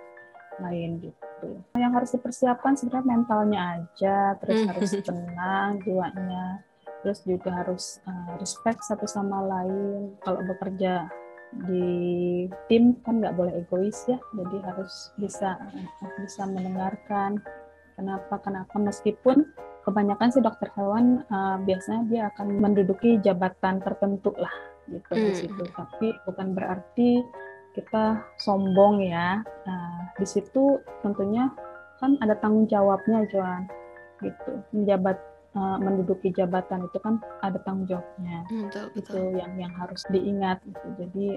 lain 0.59 0.99
gitu. 1.01 1.49
Yang 1.73 1.93
harus 1.95 2.09
dipersiapkan 2.15 2.73
sebenarnya 2.77 3.07
mentalnya 3.07 3.59
aja, 3.79 4.17
terus 4.39 4.59
hmm. 4.61 4.69
harus 4.71 4.91
tenang 5.07 5.69
jiwanya, 5.81 6.45
terus 7.01 7.19
juga 7.23 7.49
harus 7.63 7.83
uh, 8.05 8.35
respect 8.37 8.83
satu 8.85 9.07
sama 9.09 9.41
lain. 9.47 10.15
Kalau 10.21 10.41
bekerja 10.45 11.09
di 11.67 12.47
tim 12.71 12.95
kan 13.03 13.19
nggak 13.19 13.35
boleh 13.35 13.53
egois 13.59 14.07
ya, 14.07 14.19
jadi 14.35 14.57
harus 14.71 15.11
bisa 15.19 15.59
bisa 16.23 16.47
mendengarkan 16.47 17.43
kenapa 17.99 18.39
kenapa 18.39 18.75
meskipun 18.79 19.43
kebanyakan 19.83 20.29
sih 20.31 20.39
dokter 20.39 20.69
hewan 20.77 21.25
uh, 21.27 21.57
biasanya 21.65 22.01
dia 22.07 22.21
akan 22.31 22.61
menduduki 22.61 23.17
jabatan 23.19 23.81
tertentu 23.81 24.31
lah 24.37 24.53
gitu 24.87 25.11
di 25.11 25.33
situ. 25.35 25.63
Tapi 25.73 26.15
bukan 26.23 26.53
berarti 26.55 27.21
kita 27.75 28.19
sombong 28.41 29.03
ya. 29.03 29.41
Nah, 29.67 30.11
di 30.17 30.25
situ 30.27 30.79
tentunya 31.01 31.51
kan 32.01 32.17
ada 32.19 32.35
tanggung 32.39 32.65
jawabnya, 32.67 33.25
Joan. 33.29 33.69
Gitu. 34.21 34.51
Menjabat 34.75 35.17
uh, 35.55 35.77
menduduki 35.79 36.31
jabatan 36.31 36.87
itu 36.87 36.97
kan 37.01 37.19
ada 37.43 37.59
tanggung 37.63 37.87
jawabnya. 37.87 38.43
Betul, 38.47 38.85
betul. 38.95 39.01
Itu 39.01 39.19
yang 39.39 39.53
yang 39.59 39.73
harus 39.75 40.03
diingat 40.11 40.61
gitu. 40.63 40.87
Jadi 40.99 41.27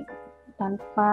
tanpa 0.54 1.12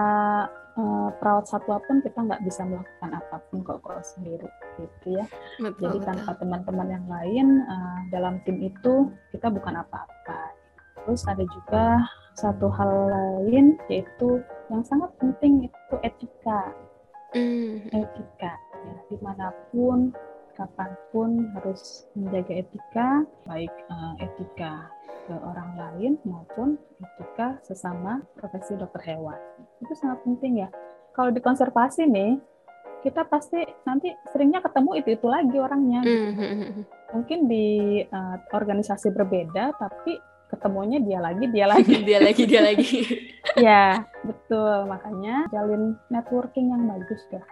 uh, 0.78 1.10
perawat 1.18 1.50
satwa 1.50 1.82
pun 1.82 1.98
kita 2.00 2.22
nggak 2.22 2.42
bisa 2.46 2.62
melakukan 2.62 3.10
apa 3.18 3.36
pun 3.50 3.66
kok 3.66 3.82
kalau 3.82 4.02
sendiri 4.02 4.48
gitu 4.78 5.18
ya. 5.18 5.26
Betul, 5.58 5.80
Jadi 5.82 5.98
betul. 5.98 6.08
tanpa 6.08 6.30
teman-teman 6.38 6.88
yang 6.88 7.06
lain 7.10 7.46
uh, 7.66 7.98
dalam 8.14 8.38
tim 8.46 8.62
itu 8.62 9.10
kita 9.34 9.50
bukan 9.50 9.82
apa-apa. 9.82 10.40
Terus 11.02 11.26
ada 11.26 11.42
juga 11.42 11.84
satu 12.38 12.70
hal 12.72 12.90
lain 13.10 13.76
yaitu 13.90 14.40
yang 14.70 14.82
sangat 14.84 15.10
penting 15.18 15.66
itu 15.66 15.94
etika. 16.04 16.60
Mm. 17.32 17.88
Etika 17.88 18.52
ya 18.82 18.94
di 19.08 19.16
mana 19.22 19.54
pun 19.70 20.12
kapan 20.52 20.90
pun 21.10 21.30
harus 21.56 22.04
menjaga 22.12 22.52
etika 22.60 23.08
baik 23.48 23.72
uh, 23.88 24.14
etika 24.20 24.90
ke 25.24 25.34
orang 25.38 25.70
lain 25.78 26.12
maupun 26.28 26.76
etika 27.00 27.56
sesama 27.64 28.20
profesi 28.36 28.76
dokter 28.76 29.00
hewan 29.14 29.38
itu 29.80 29.92
sangat 29.96 30.20
penting 30.26 30.66
ya 30.66 30.68
kalau 31.16 31.32
di 31.32 31.40
konservasi 31.40 32.04
nih 32.04 32.36
kita 33.02 33.26
pasti 33.26 33.58
nanti 33.82 34.14
seringnya 34.30 34.62
ketemu 34.62 34.90
itu 35.02 35.08
itu 35.18 35.26
lagi 35.26 35.56
orangnya 35.58 36.00
mm-hmm. 36.04 36.84
mungkin 37.16 37.38
di 37.50 37.98
uh, 38.06 38.36
organisasi 38.54 39.10
berbeda 39.10 39.74
tapi 39.74 40.20
ketemunya 40.52 41.00
dia 41.00 41.18
lagi 41.18 41.48
dia 41.48 41.66
lagi 41.66 41.94
dia 42.08 42.18
lagi 42.20 42.42
dia 42.44 42.60
lagi 42.60 42.90
ya 43.58 44.04
betul. 44.22 44.86
Makanya 44.86 45.48
jalin 45.52 45.98
networking 46.08 46.70
yang 46.72 46.86
bagus 46.88 47.22
ya 47.32 47.42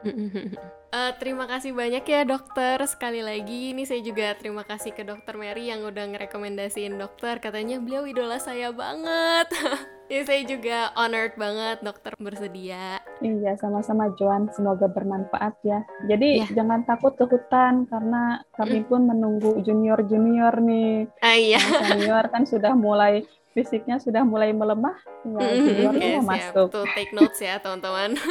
Uh, 0.00 1.12
terima 1.20 1.44
kasih 1.44 1.76
banyak 1.76 2.04
ya 2.08 2.24
dokter. 2.24 2.80
Sekali 2.88 3.20
lagi 3.20 3.76
ini 3.76 3.84
saya 3.84 4.00
juga 4.00 4.32
terima 4.36 4.64
kasih 4.64 4.96
ke 4.96 5.04
dokter 5.04 5.36
Mary 5.36 5.68
yang 5.68 5.84
udah 5.84 6.08
ngerekomendasiin 6.08 6.96
dokter. 6.96 7.36
Katanya 7.38 7.76
beliau 7.80 8.08
idola 8.08 8.40
saya 8.40 8.72
banget. 8.72 9.48
Ya 10.10 10.26
saya 10.26 10.42
juga 10.42 10.90
honored 10.98 11.38
banget 11.38 11.86
dokter 11.86 12.10
bersedia. 12.18 12.98
Iya 13.22 13.54
sama-sama 13.62 14.10
Joan. 14.18 14.50
Semoga 14.50 14.90
bermanfaat 14.90 15.54
ya. 15.62 15.86
Jadi 16.10 16.42
ya. 16.42 16.50
jangan 16.50 16.82
takut 16.82 17.14
ke 17.14 17.30
hutan 17.30 17.86
karena 17.86 18.42
kami 18.58 18.82
pun 18.90 19.06
menunggu 19.06 19.62
junior 19.62 20.02
junior 20.10 20.50
nih. 20.58 21.06
Ah, 21.22 21.38
iya. 21.38 21.62
senior 21.62 22.26
kan 22.26 22.42
sudah 22.42 22.74
mulai 22.74 23.22
fisiknya 23.50 23.98
sudah 23.98 24.22
mulai 24.22 24.54
melemah 24.54 24.96
tinggal 25.26 25.50
juniornya 25.50 26.08
yes, 26.18 26.24
masuk 26.26 26.66
tuh 26.70 26.86
take 26.94 27.10
notes 27.10 27.38
ya 27.42 27.58
teman-teman 27.58 28.14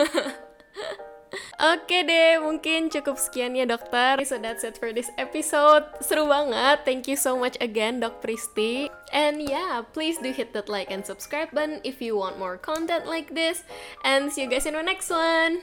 Oke 1.59 2.07
deh, 2.07 2.41
mungkin 2.41 2.89
cukup 2.89 3.19
sekian 3.19 3.53
ya 3.53 3.67
dokter. 3.67 4.17
So 4.25 4.41
that's 4.41 4.65
it 4.65 4.81
for 4.81 4.89
this 4.95 5.13
episode. 5.19 5.85
Seru 6.01 6.25
banget. 6.25 6.81
Thank 6.87 7.05
you 7.05 7.19
so 7.19 7.37
much 7.37 7.59
again, 7.61 8.01
Dok 8.01 8.23
Pristi. 8.23 8.89
And 9.13 9.43
yeah, 9.43 9.85
please 9.93 10.17
do 10.17 10.33
hit 10.33 10.55
that 10.57 10.71
like 10.71 10.89
and 10.89 11.05
subscribe 11.05 11.53
button 11.53 11.85
if 11.85 12.01
you 12.01 12.17
want 12.17 12.41
more 12.41 12.57
content 12.57 13.05
like 13.05 13.35
this. 13.35 13.61
And 14.01 14.33
see 14.33 14.47
you 14.47 14.49
guys 14.49 14.65
in 14.65 14.73
the 14.73 14.81
next 14.81 15.13
one. 15.13 15.61